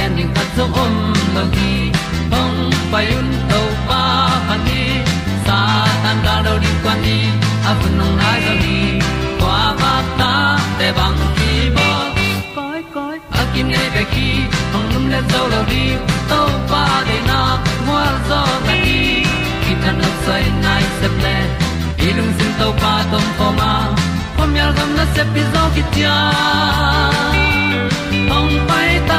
gen 0.00 0.16
ding 0.16 0.32
khat 0.36 0.48
zo 0.56 0.64
om 0.82 0.94
lo 1.34 1.42
gi 1.54 1.72
hong 2.32 2.58
pai 2.92 3.06
un 3.18 3.28
to 3.50 3.60
pa 3.88 4.02
pa 4.48 4.56
ni. 4.66 4.82
Sa 5.46 5.58
tan 6.02 6.16
da 6.26 6.34
do 6.46 6.54
di 6.64 6.70
kwan 6.82 6.98
ni 7.04 7.18
a 7.70 7.72
bu 7.80 7.88
nong 7.98 8.14
nai 8.20 8.38
zo 8.46 8.54
ni 8.64 8.78
kwa 9.40 9.58
ba 9.80 9.92
ta 10.20 10.32
te 10.78 10.88
bang 10.98 11.18
ki 11.38 11.52
bo 11.76 11.88
koi 12.56 12.80
koi 12.94 13.16
a 13.40 13.42
kim 13.52 13.66
nei 13.74 13.88
be 13.94 14.02
ki 14.12 14.28
hong 14.72 14.88
lum 14.92 15.04
le 15.12 15.20
zo 15.32 15.42
lo 15.52 15.60
di 15.72 15.84
to 16.30 16.40
pa 16.70 16.84
de 17.08 17.18
na 17.30 17.40
mo 17.86 17.98
zo 18.28 18.40
ta 18.66 18.74
ni 18.84 19.00
ki 19.62 19.72
tan 19.82 19.94
no 20.02 20.10
sai 20.24 20.44
nai 20.64 20.84
se 21.00 21.08
ple 21.18 21.36
ilung 22.06 22.32
sin 22.38 22.52
to 22.60 22.68
pa 22.84 22.94
tom 23.12 23.26
pa 23.38 23.48
ma. 23.58 23.72
Pom 24.36 24.50
yal 24.60 24.72
gam 24.78 24.90
na 24.98 25.04
se 25.14 25.22
pi 25.34 25.42
zo 25.52 25.62
ki 25.74 25.82
hong 28.30 28.54
pai 28.68 28.90
ta 29.10 29.18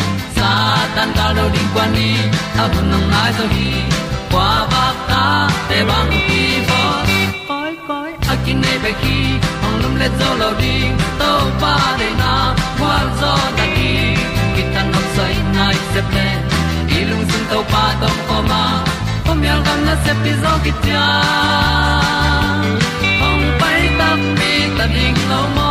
tan 0.95 1.09
cao 1.15 1.33
do 1.37 1.49
đi 1.53 1.59
qua 1.73 1.87
đi, 1.95 2.11
ta 2.57 2.67
bu 2.67 2.81
nang 2.91 3.11
mai 3.11 3.31
zo 3.37 3.45
gi 3.55 3.71
qua 4.31 4.67
ba 4.71 4.85
ta 5.09 5.49
te 5.69 5.83
bang 5.89 6.11
ki 6.27 6.43
bo 6.69 6.81
koi 7.47 7.73
koi 7.87 8.11
a 8.31 8.35
kin 8.45 8.61
nei 8.61 8.77
be 8.83 8.91
ki 9.01 9.17
ong 9.65 9.77
lum 9.81 9.95
le 10.01 10.07
zo 10.19 10.29
lo 10.41 10.49
di 10.61 10.75
to 11.19 11.31
pa 11.61 11.75
de 11.99 12.09
na 12.21 12.33
kwa 12.79 12.95
zo 13.21 13.33
ta 13.57 13.65
ki 13.75 13.91
ki 14.55 14.63
tan 14.73 14.91
nok 14.93 15.05
sai 15.15 15.35
nai 15.55 15.75
se 15.93 16.01
ple 16.09 16.27
lung 17.09 17.25
sun 17.31 17.43
to 17.51 17.59
pa 17.71 17.83
tom 18.01 18.17
ko 18.27 18.37
ma. 18.49 18.63
Pom 19.25 19.43
yal 19.47 19.59
gam 19.65 19.79
na 19.87 19.95
se 20.03 20.13
pi 20.23 20.31
zo 20.43 20.53
ki 20.63 20.71
tia 20.83 21.05
ong 23.27 23.45
pai 23.59 23.81
ta 23.99 24.09
mi 24.37 24.53
ta 24.77 24.85
ding 24.95 25.19
lo 25.31 25.41
mo 25.55 25.70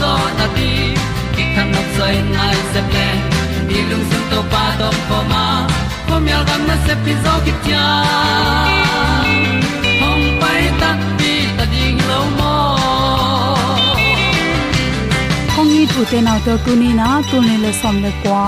zo 0.00 0.12
na 0.38 0.46
ti 0.56 0.70
ki 1.34 1.44
kan 1.54 1.66
nok 1.74 1.88
sai 1.96 2.14
nai 2.36 2.56
se 2.72 2.80
ple 2.90 3.08
ni 3.68 3.78
lung 3.90 4.06
sun 4.10 4.22
to 4.30 4.40
pa 4.52 4.64
do 4.80 4.88
po 5.08 5.20
ma. 5.32 5.44
Pom 6.08 6.26
yal 6.30 6.42
gam 6.48 6.62
na 6.68 6.76
se 6.86 6.94
pi 7.04 7.12
zo 7.24 7.32
ki 7.44 7.52
tia 7.64 7.84
hong 10.02 10.26
pai 10.40 10.62
ta 10.80 10.90
pi 11.18 11.32
ta 11.56 11.64
ding 11.72 11.98
lo 12.10 12.20
mo 12.38 12.54
kong 15.54 15.72
i 15.78 15.82
tu 15.92 16.00
te 16.10 16.18
nau 16.26 16.38
te 16.46 16.54
tu 16.64 16.72
ni 16.82 16.90
na 17.00 17.08
tu 17.28 17.36
ne 17.48 17.54
le 17.64 17.72
som 17.80 17.96
le 18.04 18.10
kwa 18.22 18.44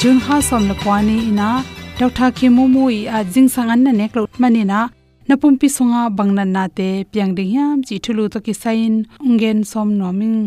jung 0.00 0.20
ha 0.26 0.36
som 0.48 0.62
le 0.70 0.74
kwa 0.82 0.96
ni 1.08 1.16
ina 1.30 1.50
doctor 1.98 2.30
tha 2.36 2.48
mu 2.56 2.64
mu 2.74 2.84
i 2.98 3.00
a 3.16 3.18
jing 3.32 3.48
sang 3.54 3.70
an 3.74 3.80
na 3.84 3.92
nek 4.00 4.12
lo 4.16 4.22
mani 4.42 4.62
na 4.72 4.80
na 5.28 5.34
pum 5.40 5.54
pi 5.60 5.68
sunga 5.76 6.02
bangnan 6.18 6.50
na 6.56 6.64
te 6.78 6.88
piang 7.12 7.32
ding 7.36 7.52
yam 7.56 7.76
chi 7.86 7.96
thulu 8.04 8.24
to 8.32 8.38
ki 8.46 8.54
sain 8.62 8.94
ungen 9.28 9.58
som 9.72 9.88
noming 10.00 10.40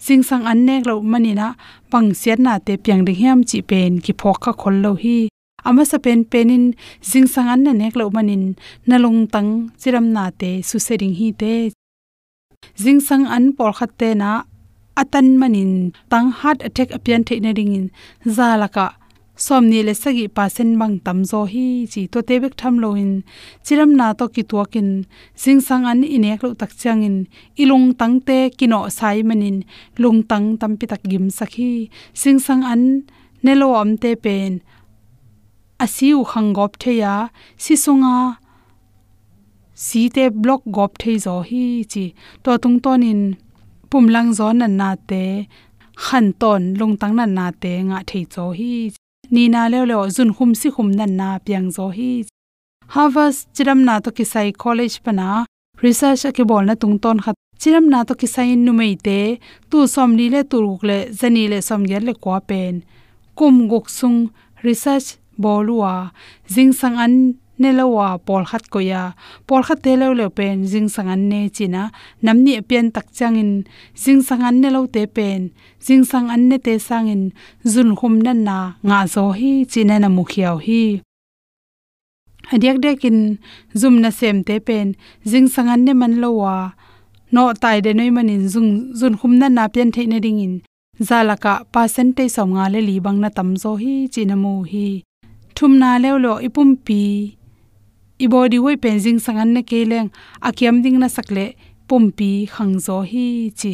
ming 0.00 0.06
sing 0.06 0.22
sang 0.22 0.46
an 0.46 0.64
nek 0.64 0.86
lo 0.86 1.02
mani 1.02 1.34
na 1.34 1.54
pang 1.90 2.08
siat 2.20 2.38
na 2.38 2.58
te 2.58 2.76
piang 2.76 3.04
ding 3.04 3.20
hiam 3.20 3.38
chi 3.48 3.60
pen 3.60 4.00
ki 4.04 4.12
phok 4.20 4.36
kha 4.40 4.52
khol 4.60 4.76
lo 4.84 4.92
hi. 5.02 5.28
Ama 5.64 5.84
sa 5.84 5.98
pen 5.98 6.24
penin 6.24 6.64
sing 7.10 7.26
sang 7.26 7.48
an 7.52 7.60
na 7.64 7.72
nek 7.72 7.94
lo 7.96 8.08
manin 8.16 8.56
nalong 8.88 9.28
tang 9.34 9.50
chiram 9.80 10.06
na 10.14 10.30
te 10.40 10.50
su 10.68 10.78
sering 10.86 11.14
hi 11.18 11.28
te. 11.40 11.54
Jing 12.82 13.00
sang 13.00 13.24
an 13.26 13.52
por 13.56 13.72
khat 13.78 13.90
te 14.00 14.08
na 14.14 14.30
atan 14.96 15.26
manin 15.40 15.92
tang 16.10 16.28
heart 16.38 16.58
attack 16.68 16.90
apian 16.96 17.22
the 17.26 17.36
na 17.44 17.50
ring 17.56 17.72
in 17.78 17.86
zalaka 18.36 18.86
somni 19.46 19.80
le 19.86 19.94
sagi 20.02 20.26
pasen 20.36 20.70
bang 20.80 20.96
tam 21.04 21.18
zo 21.30 21.40
hi 21.52 21.66
chi 21.92 22.02
to 22.12 22.18
te 22.28 22.34
bek 22.42 22.54
tham 22.60 22.74
loin 22.82 23.10
chiram 23.64 23.90
na 23.98 24.06
to 24.18 24.24
ki 24.34 24.42
to 24.50 24.58
kin 24.72 24.88
sing 25.42 25.60
sang 25.66 25.84
an 25.90 26.00
inek 26.16 26.40
lo 26.44 26.48
tak 26.60 26.72
chang 26.80 27.02
in 27.08 27.16
ilung 27.62 27.86
tang 28.00 28.16
te 28.28 28.38
kino 28.58 28.80
sai 28.98 29.22
manin. 29.28 29.56
Lung 30.02 30.22
tang 30.30 30.46
tam 30.60 30.72
pi 30.78 30.86
tak 30.92 31.02
gim 31.10 31.26
sakhi. 31.38 31.72
Sing 32.20 32.38
sang 32.46 32.62
an 32.72 32.82
nelo 33.44 33.68
am 33.82 33.90
te 34.02 34.10
pen. 34.24 34.52
Asiu 35.84 36.18
khangop 36.30 36.72
theya. 36.82 37.14
Si 37.64 37.74
sunga. 37.84 38.16
Si 39.74 40.02
te 40.14 40.24
block 40.42 40.62
gop 40.76 40.92
thei 41.02 41.16
zo 41.24 41.34
hi 41.48 41.64
chi 41.92 42.04
to 42.42 42.50
tung 42.62 42.78
tonin 42.84 43.20
pumlang 43.90 44.30
zo 44.38 44.46
nan 44.60 44.72
na 44.80 44.90
te. 45.10 45.24
Khan 46.04 46.26
ton 46.40 46.62
lung 46.78 46.94
tang 47.00 47.14
nan 47.18 47.30
na 47.38 47.46
te 47.62 47.72
nga 47.88 47.98
thei 48.08 48.24
cho 48.32 48.44
hi 48.58 48.72
ni 49.30 49.48
na 49.48 49.68
le 49.72 49.80
le 49.90 49.96
zun 50.16 50.30
khum 50.36 50.50
si 50.60 50.68
khum 50.74 50.88
nan 50.98 51.12
na 51.20 51.28
piang 51.44 51.68
zo 51.76 51.86
hi. 51.96 52.10
Harvard 52.94 53.34
chiram 53.54 53.80
na 53.88 53.94
to 54.04 54.10
kisai 54.10 54.48
college 54.62 54.96
pana 55.04 55.46
research 55.82 56.24
ke 56.36 56.42
bol 56.50 56.64
na 56.68 56.74
tung 56.74 56.98
ton 56.98 57.18
khat. 57.24 57.36
Chiram 57.60 57.86
na 57.92 58.04
to 58.08 58.14
kisai 58.20 58.56
nu 58.56 58.72
mei 58.72 58.94
te, 59.06 59.38
tu 59.70 59.86
som 59.94 60.10
ni 60.18 60.26
le 60.34 60.40
turuk 60.50 60.82
le, 60.88 60.98
zani 61.18 61.44
le 61.52 61.58
som 61.68 61.82
ger 61.90 62.02
le 62.08 62.14
kwa 62.22 62.40
pen. 62.48 62.82
Kum 63.38 63.68
guk 63.70 63.86
sung, 63.98 64.18
research 64.66 65.08
bolua 65.38 66.10
jing 66.54 66.72
sang 66.72 66.96
an 67.04 67.14
ne 67.60 67.70
lawa 67.78 68.06
pol 68.26 68.44
khat 68.50 68.64
ko 68.72 68.78
ya 68.90 69.02
pol 69.46 69.62
khat 69.66 69.78
te 69.84 69.92
lo 70.00 70.08
le 70.20 70.26
pen 70.36 70.56
jing 70.70 70.88
sang 70.94 71.08
an 71.14 71.22
ne 71.30 71.40
china. 71.56 71.82
Namni 72.24 72.52
pian 72.68 72.86
tak 72.94 73.06
changin 73.18 73.50
jing 74.02 74.22
sang 74.28 74.42
an 74.48 74.56
ne 74.62 74.68
lo 74.74 74.80
te 74.94 75.02
pen 75.16 75.40
jing 75.86 76.04
sang 76.10 76.26
an 76.34 76.42
ne 76.48 76.56
te 76.66 76.74
sangin 76.88 77.22
zun 77.72 77.90
khum 77.98 78.14
nan 78.24 78.40
na, 78.48 78.58
nga 78.88 78.98
zo 79.14 79.24
hi 79.38 79.52
china 79.72 79.94
na 80.02 80.08
mu 80.16 80.22
khiaw 80.30 80.56
hi. 80.66 80.84
Adiak 82.52 82.78
dekin 82.84 83.18
zum 83.80 83.94
na 84.02 84.10
sem 84.18 84.36
te 84.48 84.56
pen 84.66 84.88
jing 85.30 85.48
sang 85.54 85.68
an 85.74 85.80
ne 85.86 85.92
man 86.00 86.14
lowa 86.22 86.56
no 87.32 87.42
tai 87.62 87.78
de 87.84 87.90
noi 87.94 88.10
manin 88.16 88.44
zung, 88.52 88.70
zun 88.98 89.14
khum 89.20 89.32
na 89.40 89.46
na 89.48 89.64
pian 89.72 89.90
the 89.94 90.02
na 90.06 90.18
ding 90.24 90.40
in. 90.46 90.54
Zalaka 91.08 91.54
percentage 91.72 92.32
som 92.36 92.48
nga 92.54 92.68
le 92.72 92.80
li 92.88 92.96
bang 93.04 93.18
na 93.20 93.28
tam 93.36 93.56
zo 93.62 93.70
hi 93.82 93.92
china 94.12 94.36
mu 94.42 94.52
hi. 94.70 94.88
Thum 95.56 95.72
na 95.80 95.90
lew 96.02 96.16
lo 96.24 96.32
ipum 96.46 96.70
pi 96.86 97.00
i 98.24 98.26
body 98.32 98.58
woi 98.64 98.76
pen 98.82 98.96
jing 99.04 99.20
sangan 99.24 99.50
ne 99.56 99.62
keleng, 99.70 100.08
akiam 100.48 100.76
ding 100.84 100.98
na 101.00 101.08
sakle, 101.16 101.46
pumpi 101.88 102.30
khangzo 102.54 102.96
hi 103.10 103.26
chi. 103.60 103.72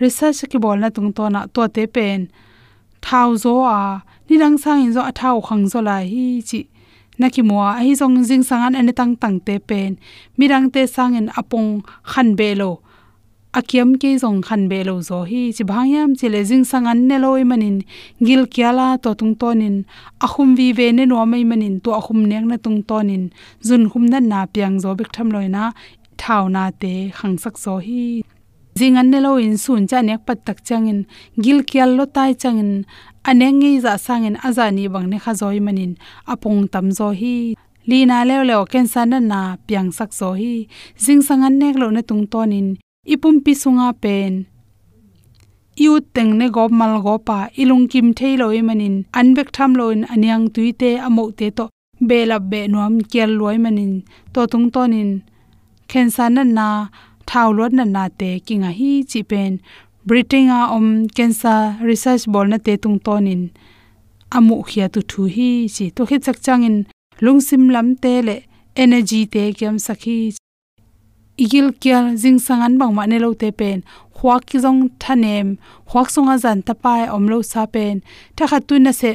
Research 0.00 0.40
ki 0.50 0.58
bol 0.64 0.78
na 0.80 0.88
tung 0.88 1.12
to 1.16 1.28
na 1.34 1.40
to 1.54 1.68
te 1.68 1.84
pen. 1.94 2.20
Thau 3.04 3.36
zo 3.42 3.52
a, 3.78 4.02
ni 4.28 4.34
rang 4.42 4.56
sang 4.62 4.80
in 4.84 4.92
zo 4.96 5.02
a 5.10 5.12
thau 5.20 5.36
khangzo 5.48 5.84
la 5.88 5.96
hi 6.12 6.40
chi. 6.48 6.60
Na 7.20 7.28
ki 7.34 7.42
mo 7.48 7.60
a 7.68 7.72
hi 7.84 7.92
zong 8.00 8.16
jing 8.28 8.44
sangan 8.50 8.78
ane 8.78 8.92
tang 8.98 9.12
tang 9.22 9.38
te 9.46 9.58
pen. 9.68 9.98
Mirang 10.38 10.72
te 10.74 10.86
sang 10.94 11.12
in 11.20 11.28
apong 11.40 11.84
khan 12.10 12.28
be 12.38 12.54
lo 12.60 12.70
akiam 13.58 13.98
ke 13.98 14.14
zong 14.22 14.40
khan 14.46 14.62
be 14.70 14.78
lo 14.88 14.94
zo 15.08 15.18
hi 15.30 15.40
chi 15.56 15.64
bhangyam 15.70 16.10
chi 16.18 16.26
le 16.34 16.40
jing 16.48 16.64
sang 16.70 16.86
an 16.90 17.00
ne 17.08 17.16
loi 17.24 17.42
manin 17.50 17.76
gil 18.26 18.42
kyala 18.54 18.86
to 19.02 19.10
tung 19.20 19.34
tonin 19.40 19.76
ahum 20.26 20.48
vi 20.58 20.66
ve 20.78 20.86
ne 20.96 21.04
no 21.10 21.16
mai 21.32 21.42
manin 21.50 21.74
to 21.84 21.90
ahum 22.00 22.20
nek 22.30 22.44
na 22.50 22.56
tung 22.64 22.80
tonin 22.88 23.24
jun 23.66 23.82
hum 23.90 24.04
na 24.12 24.18
na 24.30 24.40
piang 24.52 24.76
zo 24.82 24.90
bek 24.98 25.10
tham 25.14 25.28
loina 25.34 25.64
thau 26.20 26.44
na 26.54 26.64
te 26.80 26.94
khang 27.18 27.36
sak 27.42 27.54
zo 27.64 27.74
hi 27.86 28.04
jing 28.78 28.96
an 29.00 29.10
ne 29.12 29.18
lo 29.26 29.32
in 29.46 29.56
sun 29.64 29.82
cha 29.90 29.98
nek 30.08 30.20
pat 30.26 30.38
tak 30.46 30.58
changin 30.68 31.00
gil 31.44 31.58
kyal 31.70 31.90
lo 31.98 32.04
tai 32.14 32.30
changin 32.42 32.70
aneng 33.28 33.56
ngi 33.60 33.72
za 33.84 33.92
sangin 34.06 34.36
azani 34.46 34.84
bang 34.94 35.06
ne 35.12 35.18
kha 35.24 35.32
zoi 35.40 35.58
manin 35.66 35.92
apong 36.32 36.60
tam 36.72 36.86
zo 36.98 37.08
hi 37.20 37.34
lina 37.90 38.18
lew 38.28 38.42
lew 38.50 38.62
ken 38.72 38.86
san 38.92 39.12
na 39.30 39.40
piang 39.66 39.90
sak 39.98 40.10
zo 40.20 40.30
hi 40.40 40.54
jing 41.04 41.22
sang 41.28 41.42
an 41.48 41.54
nek 41.62 41.74
lo 41.82 41.86
na 41.96 42.02
tung 42.08 42.24
tonin 42.32 42.68
ipum 43.04 43.36
pi 43.44 43.52
sunga 43.62 43.88
pen. 44.02 44.32
Iu 45.84 45.92
teng 46.14 46.32
ne 46.38 46.46
go 46.56 46.64
mal 46.68 46.94
go 47.04 47.14
pa 47.28 47.38
ilung 47.60 47.86
kim 47.92 48.08
thailo 48.18 48.46
loi 48.46 48.62
manin. 48.68 48.96
Anbek 49.18 49.48
tham 49.56 49.72
loin 49.78 50.00
aniang 50.12 50.46
tuite 50.54 50.90
amo 51.06 51.24
te 51.38 51.46
to 51.56 51.64
bela 52.08 52.38
be 52.50 52.60
nuam 52.72 52.94
kel 53.12 53.30
loi 53.40 53.56
manin. 53.64 53.92
To 54.32 54.40
tung 54.52 54.68
tonin. 54.74 55.10
Khensan 55.90 56.34
na 56.34 56.42
na 56.44 56.68
thau 57.28 57.48
lot 57.58 57.72
na 57.78 57.84
na 57.84 58.04
te 58.20 58.30
kinga 58.46 58.70
hi 58.78 58.90
chi 59.10 59.20
pen. 59.30 59.52
Britinga 60.06 60.58
om 60.76 60.86
cancer 61.16 61.60
research 61.88 62.24
bol 62.32 62.46
na 62.52 62.58
te 62.66 62.72
tung 62.82 62.98
tonin. 63.06 63.42
Amu 64.36 64.56
khia 64.68 64.86
tu 64.94 65.00
thu 65.10 65.22
hi 65.34 65.50
chi 65.74 65.84
to 65.96 66.02
khi 66.08 66.16
chak 66.24 66.38
changin. 66.44 66.76
Lungsim 67.24 67.62
lam 67.74 67.88
te 68.02 68.12
le 68.26 68.36
energy 68.82 69.20
te 69.32 69.42
kyam 69.58 69.76
sakhi 69.86 70.16
igil 71.42 71.68
kyal 71.82 72.06
jing 72.22 72.38
sangan 72.46 72.72
bang 72.80 72.92
ma 72.96 73.04
ne 73.10 73.16
lo 73.24 73.30
te 73.42 73.48
pen 73.60 73.78
khwak 74.16 74.42
ki 74.48 74.58
jong 74.64 74.80
thanem 75.02 75.48
khwak 75.88 76.08
sunga 76.14 76.34
zan 76.44 76.58
ta 76.66 76.74
pai 76.84 77.02
om 77.16 77.24
lo 77.32 77.38
sa 77.52 77.62
pen 77.74 77.96
tha 78.36 78.44
kha 78.50 78.58
tu 78.68 78.74
na 78.84 78.92
se 79.00 79.10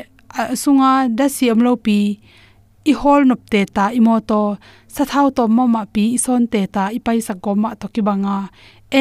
sunga 0.64 0.92
da 1.18 1.26
si 1.36 1.46
om 1.54 1.60
lo 1.66 1.74
pi 1.86 2.00
i 2.92 2.94
hol 3.02 3.22
nop 3.30 3.42
te 3.52 3.62
ta 3.76 3.86
i 3.98 4.00
mo 4.08 4.16
to 4.30 4.42
sa 4.96 5.04
thau 5.12 5.28
to 5.38 5.44
ma 5.56 5.64
ma 5.76 5.84
pi 5.94 6.04
i 6.16 6.20
son 6.26 6.44
te 6.54 6.62
ta 6.76 6.84
i 6.98 7.00
pai 7.06 7.18
sa 7.28 7.34
go 7.44 7.52
ma 7.64 7.70
to 7.80 7.86
ki 7.94 8.02
banga 8.08 8.38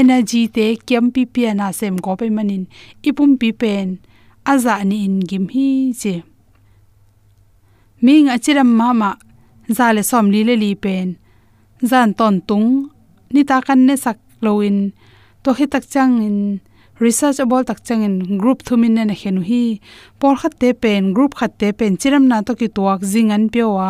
energy 0.00 0.42
te 0.56 0.66
kem 0.88 1.06
pi 1.14 1.22
pi 1.34 1.42
na 1.58 1.66
sem 1.78 1.96
go 2.04 2.12
pe 2.20 2.26
manin 2.36 2.64
ipum 3.08 3.30
pi 3.40 3.48
pen, 3.60 3.86
aza 4.52 4.74
ni 4.88 4.96
in 5.06 5.16
gim 5.28 5.46
hi 5.54 5.68
che 6.00 6.14
ming 8.04 8.28
achiram 8.34 8.70
mama 8.80 9.10
zale 9.76 10.02
som 10.10 10.26
li 10.34 10.40
le 10.48 10.54
li 10.62 10.70
pen, 10.84 11.08
zan 11.90 12.08
ton 12.18 12.36
tung 12.48 12.68
ni 13.32 13.42
ta 13.44 13.60
kan 13.66 13.80
ne 13.86 13.94
sak 13.96 14.18
loin 14.44 14.92
to 15.42 15.50
hi 15.56 15.66
tak 15.66 15.84
chang 15.92 16.20
in 16.26 16.38
research 17.00 17.38
about 17.40 17.66
tak 17.66 17.80
chang 17.86 18.02
in 18.06 18.38
group 18.38 18.62
thumin 18.66 18.94
na 18.94 19.14
henu 19.22 19.42
hi 19.50 19.80
por 20.20 20.34
khat 20.40 20.54
te 20.60 20.72
pen 20.72 21.12
group 21.16 21.32
khat 21.38 21.52
te 21.58 21.68
pen 21.78 21.96
chiram 22.00 22.24
na 22.30 22.42
to 22.46 22.52
ki 22.60 22.68
tuak 22.76 23.00
jing 23.12 23.30
an 23.36 23.44
pewa 23.52 23.88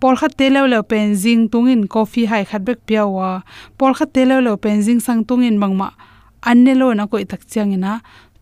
por 0.00 0.14
khat 0.20 0.36
te 0.38 0.46
lo 0.50 0.66
lo 0.72 0.82
pen 0.82 1.14
jing 1.22 1.48
tungin 1.52 1.82
coffee 1.88 2.26
hai 2.30 2.44
khat 2.50 2.62
bek 2.68 2.80
pewa 2.88 3.42
por 3.78 3.92
khat 3.98 4.10
te 4.14 4.22
lo 4.30 4.36
lo 4.46 4.52
pen 4.56 4.82
jing 4.84 5.00
sang 5.00 5.24
tungin 5.28 5.56
mangma. 5.62 5.88
Anne 6.50 6.72
lo 6.80 6.92
na 6.94 7.04
koi 7.10 7.24
tak 7.24 7.42
chang 7.52 7.72
ina 7.76 7.92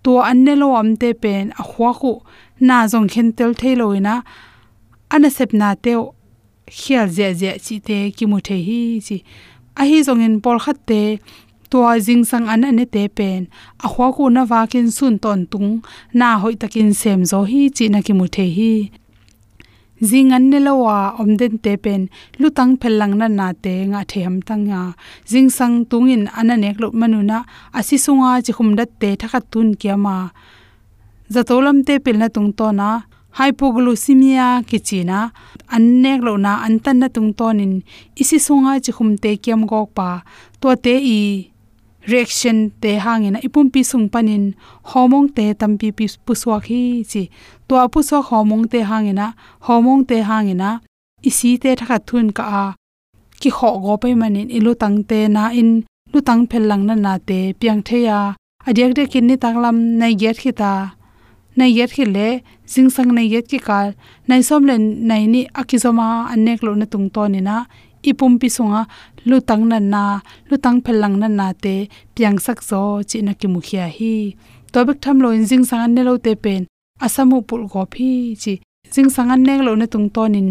to 0.03 0.21
anne 0.31 0.53
lo 0.61 0.75
am 0.81 0.97
te 1.01 1.15
pen 1.23 1.53
a 1.61 1.63
khwa 1.71 1.91
khu 2.01 2.13
na 2.67 2.77
jong 2.91 3.09
khen 3.13 3.29
tel 3.39 3.53
thelo 3.61 3.87
ina 3.99 4.15
ana 5.15 5.29
sep 5.37 5.51
na 5.61 5.75
teo. 5.85 6.15
Khial 6.79 7.09
je 7.17 7.27
je 7.41 7.51
chi 7.65 7.77
te 7.87 7.97
ki 8.17 8.25
mu 8.31 8.39
the 8.47 8.57
hi 8.67 8.81
chi 9.07 9.17
a 9.81 9.83
hi 9.89 9.99
zongin 10.07 10.35
por 10.45 10.59
khat 10.65 10.79
te 10.89 11.03
tua 11.71 11.93
jing 12.07 12.25
sang 12.31 12.47
an 12.53 12.65
ane 12.71 12.85
te 12.95 13.03
pen 13.19 13.41
a 13.85 13.87
khwa 13.93 14.07
ku 14.17 14.25
na 14.35 14.43
wa 14.51 14.61
kin 14.73 14.89
sun 14.97 15.15
ton 15.25 15.41
tung, 15.53 15.71
na 16.19 16.29
hoi 16.43 16.55
takin 16.61 16.91
sem 17.01 17.21
zo 17.31 17.39
hi, 17.51 17.61
chi 17.77 17.85
na 17.93 17.99
ki 18.07 18.13
mu 18.19 18.27
the 18.35 18.47
hi. 18.57 18.73
Jing 20.09 20.31
an 20.37 20.45
ne 20.51 20.59
lawa 20.67 20.99
om 21.21 21.31
den 21.41 21.55
te 21.65 21.73
pen 21.85 22.03
lutang 22.41 22.73
phelang 22.81 23.15
na 23.21 23.27
na 23.39 23.49
te 23.65 23.75
nga 23.91 24.01
the 24.11 24.19
ham 24.25 24.37
tang 24.49 24.65
ya 24.73 24.83
jing 25.31 25.51
sang 25.57 25.77
tungin 25.91 26.25
ana 26.39 26.55
nek 26.63 26.77
lo 26.83 26.89
manuna 27.01 27.39
asi 27.79 27.97
sunga 28.05 28.31
chi 28.45 28.53
khum 28.57 28.71
dat 28.79 28.91
te 29.01 29.09
thakha 29.21 29.41
tun 29.53 29.69
kyama 29.81 30.17
zatolam 31.35 31.79
te 31.87 31.95
pil 32.05 32.17
na 32.23 32.29
tung 32.35 32.51
to 32.59 32.67
na 32.81 32.89
hypoglycemia 33.39 34.63
kichina, 34.69 35.31
annek 35.75 36.21
lo 36.27 36.37
na 36.37 36.53
antan 36.67 36.97
na 37.01 37.09
tung 37.09 37.33
tonin 37.39 37.83
isi 38.21 38.39
sunga 38.47 38.73
chi 38.85 38.93
khumte 38.97 39.31
kiam 39.43 39.67
gok 39.71 39.89
pa, 39.97 40.09
to 40.61 40.69
te 40.85 40.95
i 41.17 41.21
reaction 42.11 42.59
te 42.83 42.91
hangena, 43.05 43.39
ipum 43.47 43.67
pi 43.73 43.81
sung 43.91 44.09
panin, 44.13 44.45
hormone 44.91 45.29
te 45.37 45.45
tampi 45.61 45.89
pi 45.97 46.07
puswa 46.27 46.57
khi 46.67 46.81
chi, 47.11 47.23
to 47.69 47.75
apu 47.85 47.99
so 48.09 48.23
hormone 48.29 48.69
te 48.73 48.81
hangena 48.91 49.27
homong 49.67 50.03
te 50.09 50.17
hangena, 50.29 50.71
isi 51.29 51.51
te 51.63 51.71
thakha 51.79 51.99
thun 52.07 52.29
ka 52.37 52.45
a, 52.63 52.65
ki 53.41 53.51
kho 53.57 53.69
go 53.85 53.95
pe 54.03 54.09
manin 54.21 54.49
ilu 54.57 54.73
tang 54.83 54.99
te 55.11 55.19
na 55.37 55.45
in 55.61 55.71
lu 56.13 56.21
tang 56.29 56.43
phel 56.51 56.65
lang 56.71 56.83
na 56.89 56.95
na 56.95 57.13
te 57.29 57.39
piang 57.61 57.83
theya 57.89 58.19
adyak 58.69 58.93
de 58.97 59.03
kin 59.13 59.27
ni 59.29 59.37
taklam 59.43 59.77
nai 60.01 60.15
get 60.21 60.37
khita, 60.43 60.73
nai 61.57 61.71
yet 61.77 61.91
khile 61.97 62.29
le 62.75 62.83
jing 62.83 62.91
sang 62.91 63.15
nai 63.15 63.27
yet 63.33 63.47
ki 63.51 63.59
kal 63.59 63.89
nai 64.29 64.43
som 64.49 64.67
len 64.67 64.83
nai 65.09 65.27
ni 65.27 65.47
akizoma 65.61 66.07
anek 66.33 66.63
lo 66.67 66.75
na 66.75 66.87
tung 66.93 67.09
to 67.15 67.23
ni 67.29 67.41
na 67.49 67.57
ipum 68.03 68.33
pi 68.41 68.49
sunga 68.57 68.83
lu 69.29 69.37
tang 69.49 69.65
na 69.71 69.79
na 69.79 70.05
lu 70.51 70.57
tang 70.65 70.79
phelang 70.85 71.17
na 71.23 71.29
na 71.29 71.47
te 71.65 71.75
piang 72.15 72.39
sak 72.45 72.59
zo 72.69 72.81
chi 73.09 73.19
na 73.27 73.33
ki 73.41 73.47
mukhia 73.55 73.87
hi. 73.97 74.15
To 74.73 74.79
bek 74.87 74.99
tham 75.03 75.17
lo 75.25 75.29
in 75.37 75.45
jing 75.51 75.65
sang 75.69 75.83
an 75.85 75.95
ne 75.95 76.03
lo 76.09 76.15
te 76.25 76.33
pen 76.45 76.63
asamu 77.05 77.39
pul 77.49 77.63
go 77.73 77.83
phi 77.93 78.11
chi 78.43 78.53
jing 78.95 79.11
sang 79.15 79.31
an 79.35 79.41
nek 79.47 79.61
lo 79.67 79.73
na 79.81 79.87
tung 79.93 80.09
to 80.15 80.23
nin 80.35 80.49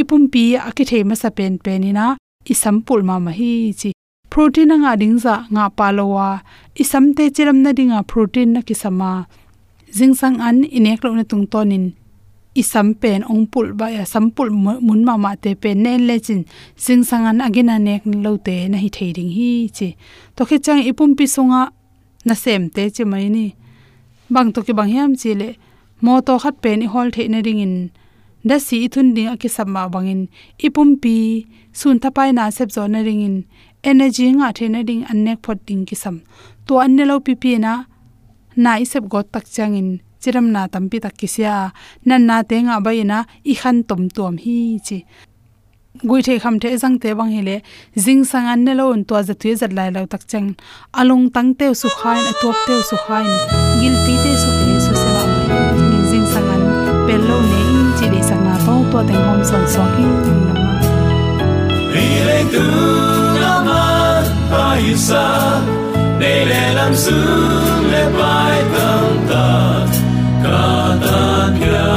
ipum 0.00 0.22
pi 0.32 0.42
aki 0.68 0.84
thei 0.90 1.02
ma 1.08 1.14
sa 1.22 1.28
pen 1.36 1.54
pen 1.64 1.78
ni 1.84 1.90
na 1.98 2.06
isam 2.52 2.76
pul 2.86 3.00
ma 3.08 3.16
ma 3.24 3.32
hi 3.38 3.52
chi 3.80 3.90
protein 4.32 4.72
nga 4.82 4.92
ding 5.00 5.18
za 5.24 5.34
nga 5.54 5.64
palowa. 5.78 6.28
Isam 6.82 7.04
te 7.16 7.24
chiram 7.34 7.58
na 7.64 7.70
dinga 7.78 7.98
protein 8.10 8.48
na 8.54 8.60
ki 8.68 8.74
sama 8.82 9.10
jingsang 9.92 10.40
an 10.40 10.64
inek 10.64 11.04
lo 11.04 11.14
na 11.14 11.24
tung 11.24 11.46
tonin 11.46 11.94
isam 12.56 12.96
pen 12.96 13.20
ong 13.28 13.44
pul 13.52 13.76
ba, 13.76 13.92
ya, 13.92 14.08
sampul 14.08 14.48
mun 14.48 15.04
ma 15.04 15.14
ma 15.20 15.36
te 15.36 15.54
pen. 15.54 15.84
Nen 15.84 16.08
le 16.08 16.16
chin 16.18 16.40
jingsang 16.84 17.28
an 17.28 17.44
agina 17.44 17.76
nek 17.78 18.02
lo 18.08 18.36
te 18.40 18.68
na 18.68 18.80
hi 18.80 18.88
thei 18.88 19.12
hi 19.12 19.68
chi. 19.76 19.88
To 20.36 20.42
khe 20.48 20.56
chang 20.64 20.80
ipum 20.80 21.12
pi 21.18 21.24
sunga 21.28 21.62
na 22.24 22.34
sem 22.34 22.62
te 22.74 22.88
chi 22.90 23.04
mai 23.04 23.28
ni. 23.28 23.54
Bang 24.32 24.52
to 24.54 24.62
ki 24.66 24.72
bang 24.72 24.90
yam 24.96 25.12
chi 25.20 25.30
le, 25.40 25.48
mo 26.00 26.20
to 26.26 26.38
khat 26.42 26.56
pen 26.62 26.82
i 26.82 26.86
hol 26.86 27.10
the 27.14 27.28
na 27.28 27.38
ring 27.46 27.60
in. 27.66 27.74
Da 28.48 28.56
si 28.58 28.88
thun 28.88 29.14
ding 29.14 29.28
a 29.28 29.36
ki 29.36 29.48
sam 29.48 29.68
ma 29.74 29.88
bang 29.88 30.08
in. 30.08 30.22
Ipum 30.66 30.96
pi 31.02 31.44
sun 31.72 32.00
tha 32.02 32.10
pai 32.16 32.32
na 32.32 32.50
sep 32.56 32.72
zo 32.72 32.86
na 32.86 33.00
ring 33.06 33.22
in. 33.28 33.36
Energy 33.84 34.32
nga 34.32 34.48
the 34.56 34.66
na 34.68 34.80
ding 34.82 35.04
an 35.10 35.24
nek 35.24 35.42
phot 35.44 35.58
ding 35.66 35.84
ki 35.84 35.94
sam. 36.02 36.16
To 36.66 36.78
an 36.78 36.96
ne 36.96 37.04
lo 37.04 37.20
pi 37.20 37.34
pi 37.42 37.58
na 37.58 37.84
na 38.56 38.80
isep 38.84 39.04
got 39.08 39.32
tak 39.32 39.44
changin. 39.44 40.00
Chiram 40.20 40.50
na 40.50 40.66
tampi 40.66 40.98
tak 41.00 41.14
kisya 41.20 41.72
nan 42.08 42.26
na 42.26 42.42
te 42.42 42.56
nga 42.66 42.80
baina 42.80 43.18
i 43.44 43.54
khan 43.54 43.84
tom 43.88 44.08
tom 44.08 44.34
hi 44.44 44.78
chi. 44.86 45.04
Gui 46.02 46.20
the 46.20 46.38
kham 46.38 46.58
the 46.58 46.76
jang 46.76 46.98
te 46.98 47.12
bang 47.14 47.30
hile 47.36 47.62
jing 47.94 48.24
sang 48.24 48.46
an 48.52 48.64
ne 48.64 48.72
lo 48.74 48.92
un 48.92 49.04
to 49.04 49.22
za 49.22 49.34
tu 49.34 49.54
zat 49.56 49.72
lai 49.72 49.90
lo 49.90 50.06
tak 50.06 50.26
chang. 50.30 50.48
Along 51.00 51.30
tang 51.34 51.54
te 51.54 51.72
su 51.80 51.88
khain 51.88 52.24
atop 52.30 52.56
te 52.66 52.74
su 52.88 52.96
khain. 53.06 53.30
Gil 53.80 53.96
ti 54.04 54.14
te 54.24 54.32
su 54.42 54.50
te 54.58 54.66
su 54.84 54.92
se 55.02 55.08
la 55.16 55.22
ni 55.90 55.98
jing 56.10 56.26
sang 56.32 56.48
an. 56.54 56.62
Pel 57.06 57.22
lo 57.28 57.38
ne 57.50 57.60
in 57.78 57.88
chi 57.98 58.06
de 58.12 58.20
sang 58.28 58.42
na 58.44 58.54
to 58.66 58.74
to 58.90 58.98
teng 59.08 59.24
hom 59.26 59.40
son 59.50 59.64
so 59.74 59.84
ki. 59.94 60.04
Na 60.46 60.54
ma 60.56 60.66
Ile 62.04 62.38
tu 62.52 62.66
na 63.40 63.52
ma, 63.66 63.82
pa 64.50 64.64
isa 64.92 65.24
để 66.20 66.44
le 66.44 66.72
làm 66.74 66.94
dương 66.94 67.92
le 67.92 68.10
bài 68.18 68.62
tâm 68.74 69.26
ta 69.30 69.86
cả 70.44 70.96
ta 71.06 71.48
kya 71.60 71.88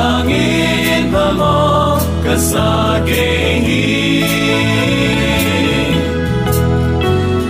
langin 0.00 1.12
pa 1.12 1.26
mo 1.38 1.98
ka 2.24 2.36
sa 2.36 3.00
ke 3.06 3.26
hi 3.66 3.84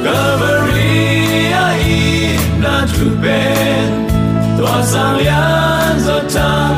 Calvary 0.04 1.52
a 1.52 1.68
i 1.96 2.36
na 2.62 2.86
tu 2.92 3.06
ben 3.22 3.90
tỏa 4.58 4.82
sáng 4.82 5.16
lian 5.16 6.00
giọt 6.06 6.22
trăng 6.34 6.77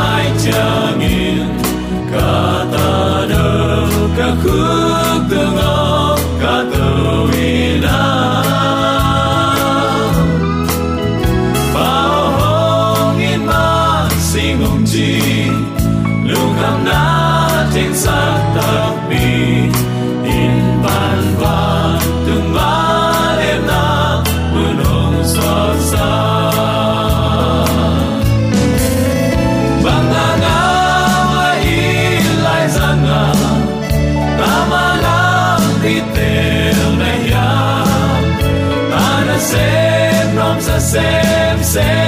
sem 40.81 41.63
sem 41.63 42.00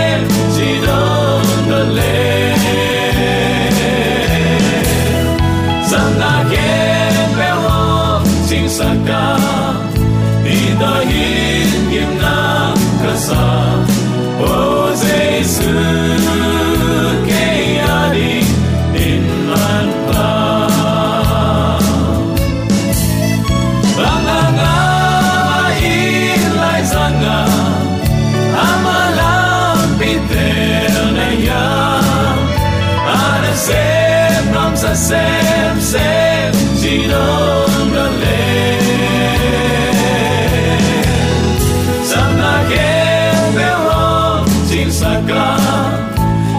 sa 45.43 45.51
ka 45.67 45.77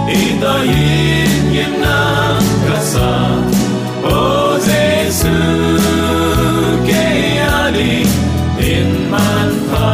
I 0.05 0.37
O 4.05 4.61
Jesu 4.61 5.37
in 8.61 9.11
man 9.11 9.50
pa. 9.73 9.88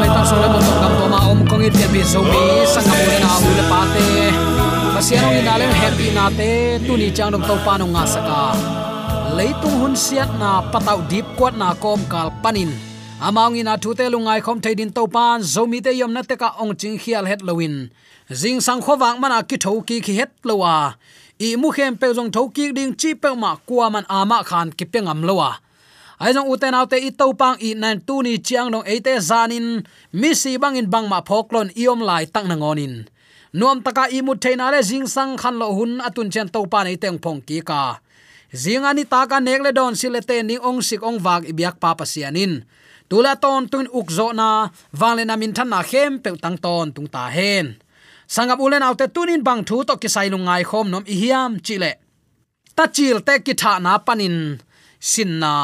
Le 0.00 0.08
ta 0.08 0.22
so 0.24 0.36
le 0.40 0.48
kam 0.80 0.92
to 0.98 1.06
om 1.30 1.40
kong 1.48 1.64
it 1.68 1.76
bi 1.92 2.00
so 2.02 2.20
mi 2.24 2.42
sanga 2.72 2.94
mo 2.96 3.12
na 3.24 3.32
mu 3.42 3.50
le 3.58 3.64
pa 3.70 3.80
te 3.92 4.06
pasiano 4.94 5.28
ni 5.36 5.40
dalen 5.48 5.72
happy 5.80 6.06
na 6.16 6.24
te 6.38 6.50
tu 6.86 6.92
ni 7.00 7.08
chang 7.16 7.30
dong 7.32 7.44
to 7.48 7.54
pa 7.64 7.72
no 7.80 7.86
nga 7.94 8.04
saka. 8.14 8.42
Leitung 9.36 9.76
hun 9.80 9.94
siat 10.04 10.30
na 10.40 10.50
patau 10.72 10.98
dip 11.10 11.26
kwat 11.38 11.54
na 11.60 11.68
kom 11.82 12.00
kal 12.12 12.28
panin 12.42 12.89
amang 13.26 13.56
ina 13.60 13.74
thu 13.82 13.90
te 13.98 14.04
lungai 14.12 14.40
khom 14.44 14.58
thei 14.64 14.74
din 14.78 14.92
to 14.96 15.02
pan 15.14 15.38
zomi 15.54 15.78
te 15.84 15.92
yom 16.00 16.12
na 16.14 16.22
te 16.28 16.34
ka 16.42 16.48
ong 16.62 16.74
ching 16.80 16.98
khial 17.02 17.24
het 17.30 17.40
lowin 17.48 17.76
jing 18.30 18.62
sang 18.62 18.78
khowang 18.78 19.18
mana 19.18 19.42
ki 19.42 19.56
tho 19.58 19.82
ki 19.82 20.00
khi 20.00 20.14
het 20.22 20.30
lowa. 20.46 20.94
I 21.40 21.56
mu 21.56 21.70
khem 21.74 21.96
pe 21.96 22.14
jong 22.14 22.30
tho 22.30 22.48
ki 22.54 22.72
ding 22.72 22.94
chi 22.94 23.14
pe 23.14 23.34
ma 23.34 23.56
kwa 23.66 23.90
man 23.90 24.06
ama 24.08 24.38
khan 24.46 24.70
ki 24.70 24.84
pe 24.84 25.00
ngam 25.02 25.26
lowa. 25.26 25.58
Ai 26.20 26.32
jong 26.34 26.48
uten 26.52 26.74
autte 26.74 26.98
i 27.08 27.10
to 27.10 27.26
pang 27.34 27.56
i 27.58 27.74
nan 27.74 28.00
tu 28.06 28.22
ni 28.22 28.38
chiang 28.38 28.70
dong 28.70 28.86
ate 28.86 29.18
zanin, 29.18 29.82
mi 30.12 30.30
si 30.34 30.58
bang 30.62 30.76
in 30.76 30.90
bang 30.90 31.08
ma 31.08 31.20
phoklon 31.28 31.68
iom 31.74 32.00
lai 32.08 32.24
tang 32.26 32.46
na 32.48 32.54
ngonin. 32.54 33.08
Nuam 33.52 33.82
taka 33.82 34.06
i 34.16 34.22
mu 34.22 34.34
theina 34.42 34.70
le 34.70 34.80
jing 34.82 35.06
sang 35.14 35.34
khan 35.40 35.58
lo 35.58 35.74
hun 35.74 35.98
atun 36.06 36.30
chen 36.30 36.48
to 36.54 36.60
pa 36.70 36.84
nei 36.84 36.96
teng 37.02 37.18
phong 37.22 37.40
ki 37.40 37.58
ka 37.66 37.98
jing 38.52 38.84
ani 38.84 39.04
ta 39.04 39.26
ka 39.30 39.38
don 39.72 39.94
silete 39.94 40.42
ni 40.42 40.58
ong 40.58 40.82
sik 40.82 41.02
ong 41.02 41.18
wak 41.22 41.46
ibyak 41.46 41.56
biak 41.56 41.76
pa 41.82 41.94
pasianin 41.94 42.66
tula 43.10 43.34
ton 43.36 43.66
tun 43.66 43.86
ukzo 43.90 44.30
na 44.34 44.70
wale 45.00 45.24
na 45.26 45.34
min 45.36 45.52
than 45.52 45.68
na 45.70 45.82
khem 45.82 46.22
pe 46.22 46.30
tang 46.42 46.58
ton 46.64 46.92
tung 46.94 47.10
ta 47.14 47.26
hen. 47.36 47.66
Sangap 48.30 48.62
ulen 48.62 48.86
autte 48.86 49.06
tunin 49.14 49.42
bang 49.42 49.62
thu 49.68 49.76
to 49.88 49.94
kisai 50.02 50.30
lungai 50.30 50.62
khom 50.70 50.86
nom 50.90 51.04
i 51.12 51.14
hiam 51.22 51.52
chile 51.66 51.92
ta 52.76 52.84
chil 52.86 53.18
te 53.26 53.34
ki 53.46 53.54
tha 53.60 53.72
na 53.84 53.92
panin 54.06 54.36
sin 55.10 55.32
na. 55.42 55.54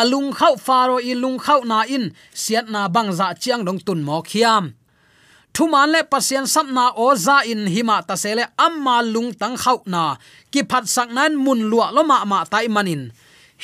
Alung 0.00 0.30
khau 0.38 0.54
faro 0.66 0.96
ilung 0.98 1.20
lung 1.22 1.38
khau 1.44 1.60
na 1.70 1.78
in, 1.96 2.04
siat 2.42 2.66
na 2.74 2.86
bang 2.94 3.10
za 3.18 3.34
chiang 3.42 3.62
dong 3.66 3.80
tun 3.86 4.00
mo 4.06 4.22
khiam 4.30 4.64
thu 5.54 5.64
man 5.72 5.88
le 5.94 6.00
pasien 6.12 6.46
sap 6.54 6.66
na 6.76 6.84
o 7.04 7.14
za 7.26 7.36
in 7.52 7.62
hima 7.74 7.96
ta 8.08 8.14
sele 8.22 8.44
amma 8.66 8.96
lung 9.12 9.30
tang 9.40 9.56
khau 9.62 9.78
na 9.92 10.02
ki 10.52 10.60
phat 10.70 10.84
sak 10.94 11.08
nan 11.16 11.32
mun 11.44 11.60
lua 11.70 11.86
lo 11.96 12.02
ma 12.10 12.24
ma 12.30 12.38
tai 12.52 12.66
manin. 12.76 13.02